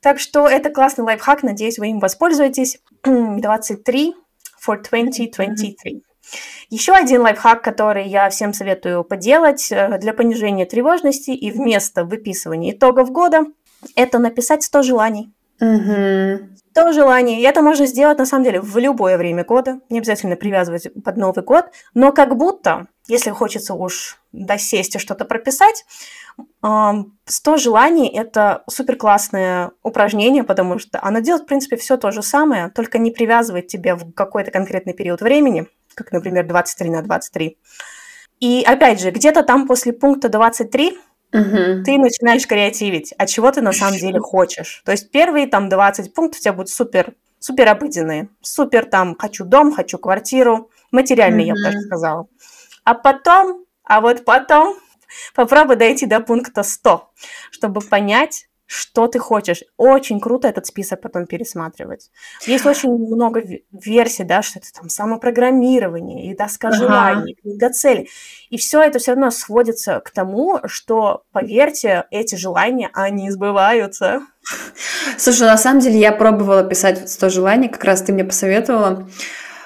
Так 0.00 0.18
что 0.20 0.48
это 0.48 0.70
классный 0.70 1.04
лайфхак, 1.04 1.42
надеюсь, 1.42 1.78
вы 1.78 1.88
им 1.88 1.98
воспользуетесь. 1.98 2.80
23 3.04 4.14
for 4.64 4.82
2023. 4.82 6.02
Еще 6.70 6.92
один 6.92 7.22
лайфхак, 7.22 7.62
который 7.62 8.06
я 8.06 8.28
всем 8.28 8.52
советую 8.52 9.02
поделать 9.04 9.68
э, 9.70 9.98
для 9.98 10.12
понижения 10.12 10.66
тревожности 10.66 11.30
и 11.30 11.50
вместо 11.50 12.04
выписывания 12.04 12.72
итогов 12.72 13.10
года, 13.10 13.46
это 13.94 14.18
написать 14.18 14.62
100 14.62 14.82
желаний. 14.82 15.32
Угу. 15.60 16.58
100 16.72 16.92
желаний. 16.92 17.40
И 17.40 17.44
это 17.44 17.62
можно 17.62 17.86
сделать, 17.86 18.18
на 18.18 18.26
самом 18.26 18.44
деле, 18.44 18.60
в 18.60 18.76
любое 18.78 19.16
время 19.16 19.44
года. 19.44 19.80
Не 19.88 19.98
обязательно 19.98 20.36
привязывать 20.36 20.88
под 21.02 21.16
Новый 21.16 21.42
год. 21.42 21.66
Но 21.94 22.12
как 22.12 22.36
будто, 22.36 22.86
если 23.08 23.30
хочется 23.30 23.74
уж 23.74 24.20
досесть 24.32 24.96
и 24.96 24.98
что-то 24.98 25.24
прописать, 25.24 25.84
100 26.60 27.56
желаний– 27.56 28.08
это 28.14 28.62
супер 28.68 28.96
классное 28.96 29.72
упражнение, 29.82 30.44
потому 30.44 30.78
что 30.78 31.02
оно 31.02 31.20
делает, 31.20 31.44
в 31.44 31.46
принципе, 31.46 31.76
все 31.76 31.96
то 31.96 32.10
же 32.10 32.22
самое, 32.22 32.70
только 32.70 32.98
не 32.98 33.10
привязывает 33.10 33.66
тебя 33.66 33.96
в 33.96 34.12
какой-то 34.12 34.50
конкретный 34.50 34.92
период 34.92 35.20
времени, 35.20 35.66
как, 35.94 36.12
например, 36.12 36.46
23 36.46 36.90
на 36.90 37.02
23. 37.02 37.58
И 38.40 38.62
опять 38.66 39.00
же, 39.00 39.10
где-то 39.10 39.42
там 39.42 39.66
после 39.66 39.92
пункта 39.92 40.28
23 40.28 40.90
угу. 41.32 41.84
ты 41.84 41.98
начинаешь 41.98 42.46
креативить, 42.46 43.12
а 43.18 43.26
чего 43.26 43.50
ты 43.50 43.60
на 43.60 43.72
самом 43.72 43.98
деле 43.98 44.20
хочешь. 44.20 44.82
То 44.84 44.92
есть 44.92 45.10
первые 45.10 45.48
там 45.48 45.68
20 45.68 46.14
пунктов 46.14 46.40
у 46.40 46.42
тебя 46.42 46.52
будут 46.52 46.70
супер, 46.70 47.14
супер 47.40 47.68
обыденные. 47.68 48.28
Супер 48.42 48.84
там 48.84 49.16
«хочу 49.18 49.44
дом», 49.44 49.72
«хочу 49.72 49.98
квартиру», 49.98 50.70
материальные, 50.92 51.46
угу. 51.46 51.48
я 51.48 51.54
бы 51.54 51.62
даже 51.62 51.80
сказала. 51.80 52.26
А 52.84 52.94
потом, 52.94 53.64
а 53.88 54.00
вот 54.00 54.24
потом 54.24 54.76
Попробуй 55.34 55.76
дойти 55.76 56.06
до 56.06 56.20
пункта 56.20 56.62
100, 56.62 57.10
чтобы 57.50 57.80
понять, 57.80 58.48
что 58.66 59.06
ты 59.06 59.18
хочешь. 59.18 59.64
Очень 59.78 60.20
круто 60.20 60.46
этот 60.46 60.66
список 60.66 61.00
потом 61.00 61.26
пересматривать. 61.26 62.10
Есть 62.46 62.66
очень 62.66 62.90
много 62.90 63.42
версий, 63.72 64.24
да, 64.24 64.42
что 64.42 64.58
это 64.58 64.70
там 64.74 64.90
самопрограммирование, 64.90 66.30
и 66.30 66.36
доска 66.36 66.70
желаний, 66.70 67.32
ага. 67.32 67.42
книга 67.42 67.70
целей. 67.70 68.10
И 68.50 68.58
все 68.58 68.82
это 68.82 68.98
все 68.98 69.12
равно 69.12 69.30
сводится 69.30 70.00
к 70.00 70.10
тому, 70.10 70.60
что, 70.66 71.22
поверьте, 71.32 72.04
эти 72.10 72.34
желания, 72.34 72.90
они 72.92 73.30
сбываются. 73.30 74.20
Слушай, 75.16 75.46
на 75.46 75.56
самом 75.56 75.80
деле 75.80 75.98
я 75.98 76.12
пробовала 76.12 76.62
писать 76.62 77.10
100 77.10 77.28
желаний, 77.30 77.68
как 77.68 77.84
раз 77.84 78.02
ты 78.02 78.12
мне 78.12 78.24
посоветовала. 78.24 79.08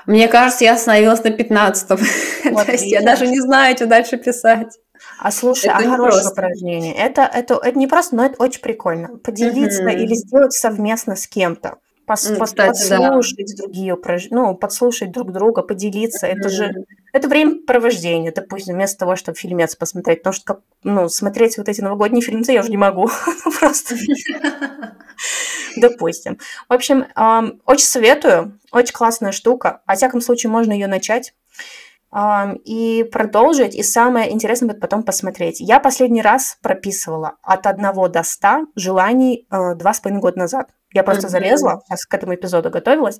Мне 0.07 0.29
кажется, 0.29 0.65
я 0.65 0.75
остановилась 0.75 1.23
на 1.23 1.31
15 1.31 1.91
Вот 1.91 1.99
То 2.67 2.73
есть 2.73 2.87
я 2.87 3.03
даже 3.03 3.27
не 3.27 3.41
знаю, 3.41 3.77
что 3.77 3.87
дальше 3.87 4.17
писать. 4.17 4.79
А 5.19 5.31
слушай, 5.31 5.67
это 5.67 5.77
а 5.77 5.83
хорошее 5.83 6.23
просто. 6.23 6.33
упражнение. 6.33 6.95
Это, 6.95 7.23
это, 7.23 7.55
это 7.62 7.79
не 7.79 7.87
просто, 7.87 8.17
но 8.17 8.25
это 8.25 8.43
очень 8.43 8.61
прикольно. 8.61 9.09
Поделиться 9.19 9.83
угу. 9.83 9.91
или 9.91 10.15
сделать 10.15 10.53
совместно 10.53 11.17
с 11.17 11.27
кем-то. 11.27 11.77
пос, 12.07 12.29
ну, 12.29 12.37
пос, 12.37 12.51
Кстати, 12.51 12.88
подслушать 12.88 13.57
да. 13.57 13.62
другие, 13.62 13.97
ну, 14.31 14.55
подслушать 14.55 15.12
друг 15.12 15.33
друга, 15.33 15.62
поделиться. 15.62 16.27
Mm-hmm. 16.27 16.38
Это 16.38 16.49
же 16.49 16.75
это 17.12 17.29
времяпровождение, 17.29 18.33
допустим, 18.33 18.75
вместо 18.75 18.99
того, 18.99 19.17
чтобы 19.17 19.37
фильмец 19.37 19.77
посмотреть. 19.77 20.21
Потому 20.21 20.33
что, 20.35 20.45
как, 20.45 20.61
ну, 20.83 21.09
смотреть 21.09 21.59
вот 21.59 21.69
эти 21.69 21.81
новогодние 21.81 22.23
фильмцы 22.23 22.53
я 22.53 22.61
уже 22.61 22.71
не 22.71 22.79
могу. 22.79 23.09
Просто. 23.61 23.97
Допустим. 25.77 26.39
В 26.69 26.73
общем, 26.73 27.07
очень 27.67 27.87
советую. 27.87 28.59
Очень 28.71 28.93
классная 28.93 29.33
штука. 29.33 29.83
Во 29.87 29.95
всяком 29.95 30.21
случае, 30.21 30.51
можно 30.51 30.73
ее 30.73 30.87
начать 30.87 31.35
и 32.65 33.09
продолжить. 33.11 33.75
И 33.75 33.83
самое 33.83 34.33
интересное 34.33 34.69
будет 34.69 34.81
потом 34.81 35.03
посмотреть. 35.03 35.61
Я 35.61 35.81
последний 35.81 36.21
раз 36.21 36.59
прописывала 36.61 37.37
от 37.43 37.67
1 37.67 38.13
до 38.13 38.23
100 38.23 38.49
желаний 38.77 39.47
э, 39.51 39.75
два 39.77 39.95
с 39.95 40.01
половиной 40.01 40.21
года 40.21 40.39
назад. 40.41 40.69
Я 40.93 41.05
просто 41.05 41.27
mm-hmm. 41.27 41.31
залезла, 41.31 41.83
сейчас 41.87 42.05
к 42.05 42.13
этому 42.13 42.35
эпизоду 42.35 42.69
готовилась. 42.69 43.19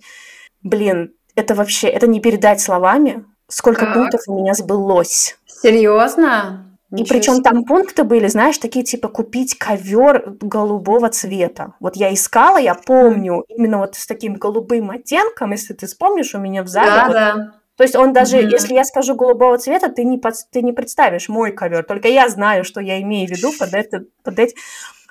Блин, 0.63 1.15
это 1.35 1.55
вообще, 1.55 1.89
это 1.89 2.07
не 2.07 2.21
передать 2.21 2.61
словами, 2.61 3.25
сколько 3.49 3.87
так. 3.87 3.95
пунктов 3.95 4.21
у 4.27 4.39
меня 4.39 4.53
сбылось. 4.53 5.39
Серьезно? 5.47 6.72
И 6.95 7.05
причем 7.05 7.43
там 7.43 7.65
пункты 7.65 8.05
были, 8.05 8.27
знаешь, 8.27 8.59
такие 8.59 8.85
типа 8.85 9.09
купить 9.09 9.57
ковер 9.57 10.37
голубого 10.41 11.09
цвета. 11.09 11.75
Вот 11.81 11.97
я 11.97 12.13
искала, 12.13 12.59
я 12.59 12.75
помню, 12.75 13.45
именно 13.49 13.79
вот 13.79 13.95
с 13.95 14.07
таким 14.07 14.35
голубым 14.35 14.91
оттенком, 14.91 15.53
если 15.53 15.73
ты 15.73 15.87
вспомнишь, 15.87 16.35
у 16.35 16.39
меня 16.39 16.63
в 16.63 16.69
зале. 16.69 16.91
Да, 16.91 17.07
вот, 17.07 17.13
да. 17.13 17.53
То 17.77 17.85
есть 17.85 17.97
он 17.97 18.13
даже, 18.13 18.37
mm-hmm. 18.37 18.51
если 18.51 18.75
я 18.75 18.85
скажу 18.85 19.15
голубого 19.15 19.57
цвета, 19.57 19.89
ты 19.89 20.05
не, 20.05 20.19
под, 20.19 20.35
ты 20.51 20.61
не 20.61 20.73
представишь 20.73 21.31
мой 21.31 21.53
ковер. 21.53 21.83
Только 21.85 22.09
я 22.09 22.29
знаю, 22.29 22.65
что 22.65 22.81
я 22.81 23.01
имею 23.01 23.27
в 23.27 23.31
виду 23.31 23.51
под 23.59 23.73
это, 23.73 24.05
под 24.23 24.39
эти. 24.39 24.55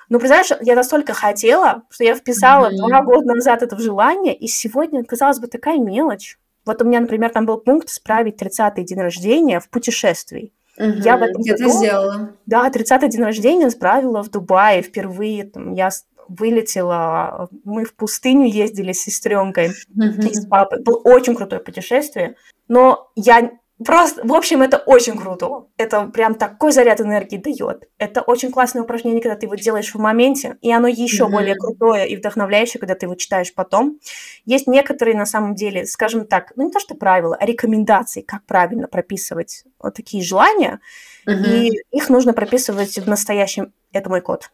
Ну, 0.08 0.20
представляешь, 0.20 0.62
я 0.64 0.76
настолько 0.76 1.14
хотела, 1.14 1.82
что 1.90 2.04
я 2.04 2.14
вписала 2.14 2.66
mm-hmm. 2.66 2.76
два 2.76 3.02
года 3.02 3.34
назад 3.34 3.62
это 3.62 3.74
в 3.74 3.80
желание, 3.80 4.34
и 4.34 4.46
сегодня, 4.46 5.04
казалось 5.04 5.40
бы, 5.40 5.48
такая 5.48 5.78
мелочь. 5.78 6.38
Вот 6.64 6.80
у 6.80 6.84
меня, 6.84 7.00
например, 7.00 7.30
там 7.30 7.44
был 7.44 7.58
пункт 7.58 7.88
справить 7.88 8.40
30-й 8.40 8.84
день 8.84 9.00
рождения 9.00 9.58
в 9.58 9.68
путешествии. 9.68 10.52
Угу, 10.78 10.98
я 11.04 11.16
в 11.16 11.22
этом 11.22 11.42
году, 11.42 11.68
сделала. 11.68 12.30
Да, 12.46 12.68
30-й 12.68 13.08
день 13.08 13.22
рождения 13.22 13.70
справила 13.70 14.22
в 14.22 14.30
Дубае 14.30 14.82
впервые. 14.82 15.44
Там, 15.44 15.74
я 15.74 15.90
вылетела, 16.28 17.48
мы 17.64 17.84
в 17.84 17.94
пустыню 17.94 18.46
ездили 18.46 18.92
с 18.92 19.02
сестренкой 19.02 19.70
угу. 19.94 20.28
и 20.28 20.34
с 20.34 20.46
папой. 20.46 20.82
Было 20.82 20.98
очень 20.98 21.34
крутое 21.34 21.60
путешествие. 21.60 22.36
Но 22.68 23.10
я 23.16 23.50
Просто, 23.84 24.26
в 24.26 24.32
общем, 24.32 24.62
это 24.62 24.78
очень 24.78 25.16
круто. 25.16 25.66
Это 25.76 26.06
прям 26.06 26.34
такой 26.34 26.72
заряд 26.72 27.00
энергии 27.00 27.36
дает. 27.36 27.88
Это 27.98 28.22
очень 28.22 28.50
классное 28.50 28.82
упражнение, 28.82 29.22
когда 29.22 29.36
ты 29.36 29.46
его 29.46 29.54
делаешь 29.54 29.94
в 29.94 29.98
моменте, 29.98 30.58
и 30.60 30.72
оно 30.72 30.88
еще 30.88 31.24
mm-hmm. 31.24 31.30
более 31.30 31.54
крутое 31.56 32.08
и 32.08 32.16
вдохновляющее, 32.16 32.80
когда 32.80 32.94
ты 32.94 33.06
его 33.06 33.14
читаешь 33.14 33.54
потом. 33.54 33.98
Есть 34.44 34.66
некоторые, 34.66 35.16
на 35.16 35.26
самом 35.26 35.54
деле, 35.54 35.86
скажем 35.86 36.26
так, 36.26 36.52
ну 36.56 36.64
не 36.64 36.70
то 36.70 36.80
что 36.80 36.94
правила, 36.94 37.36
а 37.38 37.46
рекомендации, 37.46 38.22
как 38.22 38.44
правильно 38.44 38.88
прописывать 38.88 39.64
вот 39.78 39.94
такие 39.94 40.22
желания. 40.22 40.80
Mm-hmm. 41.26 41.44
И 41.44 41.82
их 41.90 42.08
нужно 42.08 42.32
прописывать 42.32 42.98
в 42.98 43.08
настоящем... 43.08 43.72
Это 43.92 44.10
мой 44.10 44.20
код. 44.20 44.50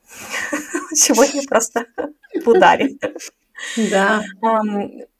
Сегодня 0.92 1.42
просто 1.48 1.86
в 2.44 2.48
ударе. 2.48 2.96
Да. 3.76 4.22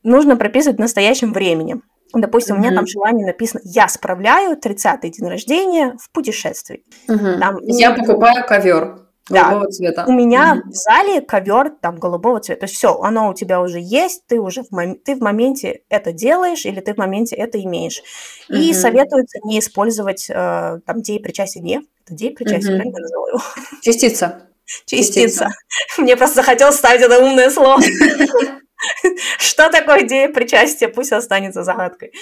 Нужно 0.03 0.37
прописывать 0.37 0.79
в 0.79 0.81
настоящем 0.81 1.33
времени. 1.33 1.81
Допустим, 2.15 2.57
mm-hmm. 2.57 2.59
у 2.59 2.63
меня 2.63 2.75
там 2.75 2.87
желание 2.87 3.27
написано 3.27 3.61
«Я 3.65 3.89
справляю 3.89 4.57
30-й 4.57 5.11
день 5.11 5.29
рождения 5.29 5.97
в 6.01 6.11
путешествии». 6.11 6.85
Mm-hmm. 7.09 7.39
Там, 7.39 7.59
Я 7.65 7.93
покупаю 7.93 8.47
ковер 8.47 9.09
голубого 9.29 9.67
да. 9.67 9.71
цвета. 9.71 10.05
У 10.07 10.13
меня 10.13 10.55
mm-hmm. 10.57 10.71
в 10.71 10.75
зале 10.75 11.21
ковер 11.21 11.71
там 11.81 11.97
голубого 11.97 12.41
цвета. 12.41 12.61
То 12.61 12.65
есть 12.65 12.77
все, 12.77 12.99
оно 13.01 13.29
у 13.29 13.35
тебя 13.35 13.61
уже 13.61 13.79
есть, 13.79 14.23
ты 14.27 14.41
уже 14.41 14.63
в, 14.63 14.71
мом... 14.71 14.97
ты 14.97 15.17
в 15.17 15.21
моменте 15.21 15.83
это 15.89 16.13
делаешь 16.13 16.65
или 16.65 16.81
ты 16.81 16.95
в 16.95 16.97
моменте 16.97 17.37
это 17.37 17.63
имеешь. 17.63 18.03
Mm-hmm. 18.51 18.57
И 18.57 18.73
советуется 18.73 19.39
не 19.45 19.59
использовать 19.59 20.29
э, 20.31 20.81
там 20.87 21.03
деепричастие 21.03 21.63
не. 21.63 21.83
Это 22.07 22.15
деепричастие, 22.15 22.75
mm-hmm. 22.75 22.77
правильно 22.77 23.01
называю 23.01 23.35
его? 23.35 23.43
Частица. 23.83 24.43
Частица. 24.87 25.49
Мне 25.97 26.17
просто 26.17 26.37
захотелось 26.37 26.77
ставить 26.77 27.03
это 27.03 27.19
умное 27.19 27.51
слово. 27.51 27.81
Что 29.39 29.71
такое 29.71 30.05
идея 30.05 30.29
причастия? 30.29 30.89
Пусть 30.89 31.13
останется 31.13 31.63
загадкой. 31.63 32.13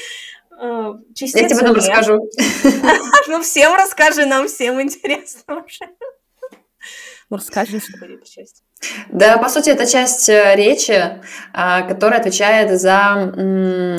Частица 1.14 1.38
Я 1.38 1.48
тебе 1.48 1.58
потом 1.60 1.76
расскажу. 1.76 2.30
Ну, 3.28 3.42
всем 3.42 3.74
расскажи, 3.74 4.24
нам 4.24 4.48
всем 4.48 4.80
интересно 4.80 5.42
вообще. 5.54 5.86
Ну, 7.28 7.36
расскажи, 7.36 7.80
что 7.80 7.92
такое 7.92 8.16
причастие. 8.18 8.64
Да, 9.08 9.36
по 9.38 9.48
сути, 9.48 9.70
это 9.70 9.84
часть 9.84 10.28
э, 10.28 10.54
речи, 10.54 11.20
а, 11.52 11.82
которая 11.82 12.20
отвечает 12.20 12.80
за... 12.80 13.96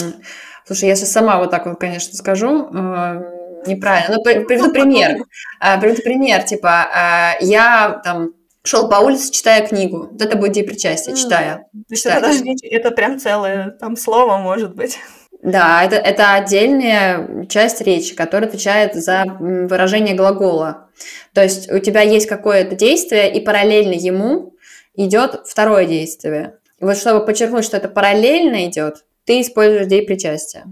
Слушай, 0.65 0.89
я 0.89 0.95
сейчас 0.95 1.11
сама 1.11 1.37
вот 1.37 1.51
так 1.51 1.65
вот, 1.65 1.79
конечно, 1.79 2.13
скажу, 2.15 2.69
э, 2.69 3.67
неправильно. 3.67 4.15
Но 4.17 4.23
приведу 4.23 4.71
пример. 4.71 5.17
А, 5.59 5.79
приведу 5.79 6.01
пример, 6.03 6.43
типа, 6.43 6.87
а, 6.93 7.35
я 7.39 7.99
там 8.03 8.33
шел 8.67 8.89
по 8.89 8.95
улице, 8.95 9.31
читая 9.31 9.65
книгу. 9.65 10.09
Вот 10.11 10.21
это 10.21 10.37
будет 10.37 10.53
день 10.53 10.67
причастия, 10.67 11.15
читая. 11.15 11.67
читая. 11.91 12.19
Это, 12.19 12.67
это 12.69 12.91
прям 12.91 13.19
целое 13.19 13.71
там 13.71 13.95
слово, 13.95 14.37
может 14.37 14.75
быть. 14.75 14.97
Да, 15.41 15.83
это, 15.83 15.95
это 15.95 16.33
отдельная 16.33 17.45
часть 17.45 17.81
речи, 17.81 18.15
которая 18.15 18.49
отвечает 18.49 18.95
за 18.95 19.23
выражение 19.39 20.15
глагола. 20.15 20.89
То 21.33 21.43
есть 21.43 21.71
у 21.71 21.79
тебя 21.79 22.01
есть 22.01 22.27
какое-то 22.27 22.75
действие, 22.75 23.31
и 23.33 23.39
параллельно 23.39 23.93
ему 23.93 24.55
идет 24.95 25.41
второе 25.45 25.85
действие. 25.85 26.55
И 26.79 26.85
вот 26.85 26.97
чтобы 26.97 27.25
подчеркнуть, 27.25 27.65
что 27.65 27.77
это 27.77 27.87
параллельно 27.87 28.65
идет, 28.65 29.05
ты 29.25 29.41
используешь 29.41 29.87
день 29.87 30.05
причастия. 30.05 30.65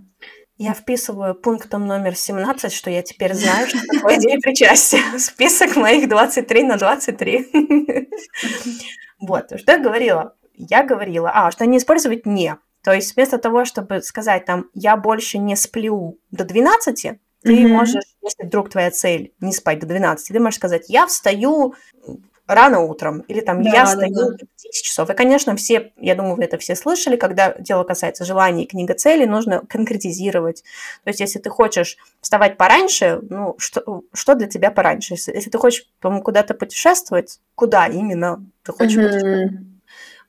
Я 0.57 0.73
вписываю 0.73 1.35
пунктом 1.35 1.85
номер 1.85 2.15
17, 2.15 2.71
что 2.71 2.89
я 2.89 3.01
теперь 3.01 3.33
знаю, 3.33 3.67
что 3.67 3.77
такое 3.91 4.17
день 4.17 4.39
причастия. 4.39 5.01
Список 5.19 5.75
моих 5.75 6.07
23 6.07 6.63
на 6.63 6.77
23. 6.77 8.09
Вот, 9.19 9.51
что 9.59 9.71
я 9.71 9.77
говорила? 9.79 10.35
Я 10.55 10.83
говорила, 10.83 11.31
а, 11.33 11.51
что 11.51 11.65
не 11.65 11.77
использовать 11.77 12.25
«не». 12.25 12.57
То 12.83 12.93
есть 12.93 13.15
вместо 13.15 13.37
того, 13.37 13.65
чтобы 13.65 14.01
сказать 14.01 14.45
там 14.45 14.69
«я 14.73 14.95
больше 14.95 15.37
не 15.39 15.55
сплю 15.55 16.19
до 16.31 16.45
12», 16.45 17.19
ты 17.41 17.67
можешь, 17.67 18.03
если 18.23 18.45
вдруг 18.45 18.69
твоя 18.69 18.89
цель 18.91 19.33
не 19.39 19.51
спать 19.51 19.79
до 19.79 19.85
12, 19.85 20.29
ты 20.29 20.39
можешь 20.39 20.57
сказать 20.57 20.85
«я 20.87 21.05
встаю 21.05 21.75
рано 22.47 22.81
утром, 22.81 23.21
или 23.21 23.41
там 23.41 23.63
да, 23.63 23.69
я 23.71 23.85
стою 23.85 24.13
да, 24.13 24.29
да. 24.31 24.45
10 24.57 24.85
часов. 24.85 25.09
И, 25.09 25.13
конечно, 25.13 25.55
все, 25.55 25.91
я 25.97 26.15
думаю, 26.15 26.35
вы 26.35 26.43
это 26.43 26.57
все 26.57 26.75
слышали, 26.75 27.15
когда 27.15 27.55
дело 27.57 27.83
касается 27.83 28.23
желаний 28.23 28.63
и 28.63 28.67
книга 28.67 28.93
целей, 28.93 29.25
нужно 29.25 29.61
конкретизировать. 29.67 30.63
То 31.03 31.09
есть, 31.09 31.19
если 31.19 31.39
ты 31.39 31.49
хочешь 31.49 31.97
вставать 32.21 32.57
пораньше, 32.57 33.19
ну, 33.29 33.55
что, 33.57 34.03
что 34.13 34.35
для 34.35 34.47
тебя 34.47 34.69
пораньше? 34.69 35.15
Если, 35.15 35.33
если 35.33 35.49
ты 35.49 35.57
хочешь, 35.57 35.87
по 35.99 36.21
куда-то 36.21 36.53
путешествовать, 36.53 37.39
куда 37.55 37.87
именно 37.87 38.45
ты 38.63 38.71
хочешь 38.71 38.97
mm-hmm. 38.97 39.05
путешествовать? 39.05 39.51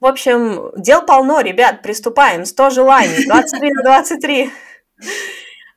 В 0.00 0.07
общем, 0.07 0.72
дел 0.76 1.02
полно, 1.05 1.40
ребят, 1.40 1.83
приступаем. 1.83 2.44
100 2.44 2.70
желаний, 2.70 3.26
23 3.26 3.72
на 3.72 3.83
23. 3.83 4.50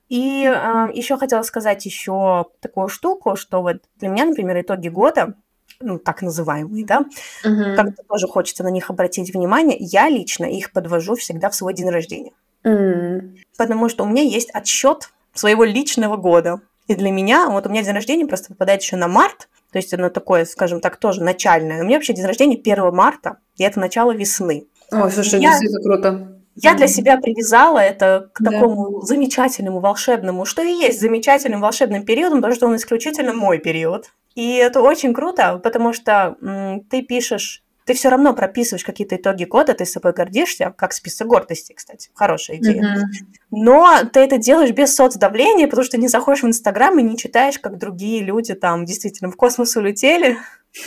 И 0.10 0.44
э, 0.44 0.88
еще 0.94 1.18
хотела 1.18 1.44
сказать 1.44 1.86
еще 1.86 2.48
такую 2.62 2.88
штуку, 2.88 3.36
что 3.36 3.62
вот 3.62 3.78
для 3.98 4.10
меня, 4.10 4.26
например, 4.26 4.60
итоги 4.62 4.88
года– 4.88 5.36
ну, 5.82 5.98
так 5.98 6.22
называемые, 6.22 6.86
да, 6.86 7.06
uh-huh. 7.46 7.76
как-то 7.76 8.04
тоже 8.04 8.28
хочется 8.28 8.64
на 8.64 8.70
них 8.70 8.90
обратить 8.90 9.34
внимание. 9.34 9.78
Я 9.80 10.10
лично 10.10 10.46
их 10.46 10.72
подвожу 10.72 11.16
всегда 11.16 11.50
в 11.50 11.56
свой 11.56 11.74
день 11.74 11.90
рождения. 11.90 12.32
Uh-huh. 12.64 13.36
Потому 13.58 13.90
что 13.90 14.04
у 14.04 14.08
меня 14.08 14.24
есть 14.24 14.50
отсчет 14.52 15.12
своего 15.34 15.64
личного 15.64 16.18
года. 16.18 16.62
И 16.88 16.96
для 16.96 17.12
меня, 17.12 17.50
вот 17.50 17.66
у 17.66 17.70
меня 17.70 17.84
день 17.84 17.94
рождения 17.94 18.26
просто 18.26 18.50
попадает 18.50 18.82
еще 18.82 18.96
на 18.96 19.08
март, 19.08 19.48
то 19.72 19.78
есть 19.78 19.94
оно 19.94 20.10
такое, 20.10 20.46
скажем 20.46 20.82
так, 20.82 20.98
тоже 20.98 21.24
начальное. 21.24 21.82
У 21.82 21.86
меня 21.86 21.98
вообще 21.98 22.14
день 22.14 22.26
рождения 22.26 22.58
1 22.58 22.94
марта, 22.94 23.38
и 23.58 23.64
это 23.64 23.80
начало 23.80 24.12
весны. 24.12 24.68
Ой, 24.92 25.12
слушай, 25.12 25.40
я... 25.40 25.52
действительно 25.52 25.84
круто. 25.84 26.36
Я 26.56 26.74
для 26.74 26.88
себя 26.88 27.18
привязала 27.18 27.80
это 27.80 28.30
к 28.34 28.44
такому 28.44 29.00
да. 29.00 29.06
замечательному, 29.06 29.80
волшебному, 29.80 30.44
что 30.44 30.62
и 30.62 30.72
есть 30.72 31.00
замечательным 31.00 31.62
волшебным 31.62 32.04
периодом, 32.04 32.40
потому 32.40 32.56
что 32.56 32.68
он 32.68 32.76
исключительно 32.76 33.34
мой 33.34 33.60
период. 33.60 34.12
И 34.36 34.56
это 34.56 34.82
очень 34.82 35.14
круто, 35.14 35.60
потому 35.64 35.94
что 35.94 36.38
м, 36.42 36.82
ты 36.90 37.02
пишешь, 37.02 37.64
ты 37.86 37.94
все 37.94 38.10
равно 38.10 38.34
прописываешь 38.34 38.84
какие-то 38.84 39.16
итоги 39.16 39.46
года, 39.46 39.74
ты 39.74 39.86
с 39.86 39.92
собой 39.92 40.14
гордишься, 40.14 40.74
как 40.78 40.94
список 40.94 41.28
гордости, 41.28 41.74
кстати, 41.74 42.12
хорошая 42.14 42.58
идея. 42.58 42.84
Mm-hmm. 42.84 43.26
Но 43.52 44.04
ты 44.14 44.20
это 44.20 44.38
делаешь 44.38 44.72
без 44.72 44.94
соцдавления, 44.96 45.68
потому 45.68 45.84
что 45.84 45.98
не 45.98 46.08
заходишь 46.08 46.44
в 46.44 46.48
Инстаграм 46.48 46.98
и 47.00 47.04
не 47.04 47.18
читаешь, 47.18 47.58
как 47.58 47.78
другие 47.78 48.24
люди 48.24 48.54
там 48.54 48.86
действительно 48.86 49.32
в 49.32 49.36
космос 49.36 49.76
улетели, 49.76 50.38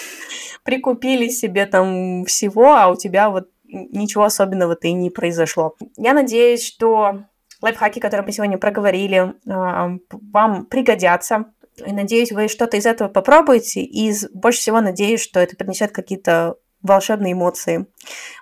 прикупили 0.63 1.29
себе 1.29 1.67
там 1.67 2.25
всего, 2.25 2.75
а 2.75 2.89
у 2.89 2.97
тебя 2.97 3.31
вот 3.31 3.49
ничего 3.73 4.25
особенного-то 4.25 4.87
и 4.87 4.93
не 4.93 5.11
произошло. 5.11 5.75
Я 5.97 6.13
надеюсь, 6.13 6.65
что 6.65 7.25
лайфхаки, 7.63 8.01
которые 8.01 8.27
мы 8.27 8.33
сегодня 8.33 8.59
проговорили, 8.59 9.35
а, 9.49 9.91
вам 10.11 10.67
пригодятся. 10.67 11.47
И 11.77 11.93
надеюсь, 11.93 12.33
вы 12.33 12.49
что-то 12.49 12.77
из 12.77 12.87
этого 12.87 13.09
попробуете, 13.09 13.81
и 13.81 14.13
больше 14.35 14.61
всего 14.61 14.81
надеюсь, 14.81 15.23
что 15.23 15.41
это 15.41 15.57
принесет 15.57 15.93
какие-то 15.93 16.57
волшебные 16.83 17.33
эмоции. 17.33 17.87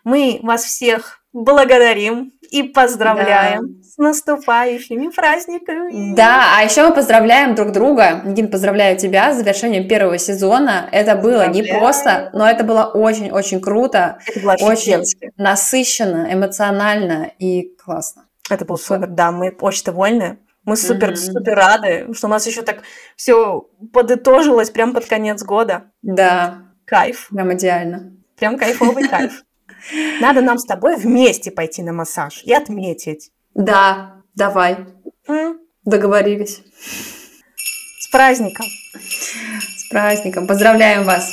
Мы 0.05 0.41
вас 0.43 0.65
всех 0.65 1.21
благодарим 1.33 2.33
и 2.51 2.65
поздравляем 2.65 3.61
да. 3.61 3.83
с 3.85 3.97
наступающими 3.99 5.09
праздниками. 5.15 6.15
Да, 6.17 6.57
а 6.57 6.65
еще 6.65 6.89
мы 6.89 6.95
поздравляем 6.95 7.55
друг 7.55 7.71
друга. 7.71 8.23
Нигин, 8.25 8.51
поздравляю 8.51 8.99
тебя 8.99 9.33
с 9.33 9.37
завершением 9.37 9.87
первого 9.87 10.19
сезона. 10.19 10.89
Это 10.91 11.15
было 11.15 11.47
не 11.49 11.63
просто, 11.63 12.31
но 12.33 12.49
это 12.49 12.65
было 12.65 12.85
очень-очень 12.87 13.61
круто. 13.61 14.19
Это 14.27 14.41
было 14.41 14.57
очень 14.61 15.05
насыщенно, 15.37 16.29
эмоционально 16.33 17.31
и 17.39 17.77
классно. 17.77 18.27
Это 18.49 18.65
был 18.65 18.79
супер, 18.79 19.07
да, 19.07 19.31
мы 19.31 19.55
очень 19.61 19.85
довольны. 19.85 20.39
Мы 20.71 20.77
супер, 20.77 21.11
mm-hmm. 21.11 21.17
супер 21.17 21.57
рады, 21.57 22.15
что 22.15 22.29
у 22.29 22.31
нас 22.31 22.47
еще 22.47 22.63
так 22.63 22.85
все 23.17 23.63
подытожилось 23.93 24.71
прям 24.71 24.95
под 24.95 25.05
конец 25.05 25.43
года. 25.43 25.91
Да. 26.01 26.63
Кайф. 26.85 27.29
Прям 27.31 27.53
идеально. 27.55 28.13
Прям 28.39 28.57
кайфовый 28.57 29.09
кайф. 29.09 29.43
Надо 30.21 30.43
нам 30.43 30.59
с 30.59 30.65
тобой 30.65 30.95
вместе 30.95 31.51
пойти 31.51 31.83
на 31.83 31.93
массаж 31.93 32.45
и 32.45 32.53
отметить. 32.53 33.33
Да, 33.53 34.23
давай. 34.37 34.87
Договорились. 35.85 36.63
С 37.99 38.09
праздником. 38.13 38.67
С 38.95 39.89
праздником. 39.91 40.47
Поздравляем 40.47 41.03
вас. 41.03 41.33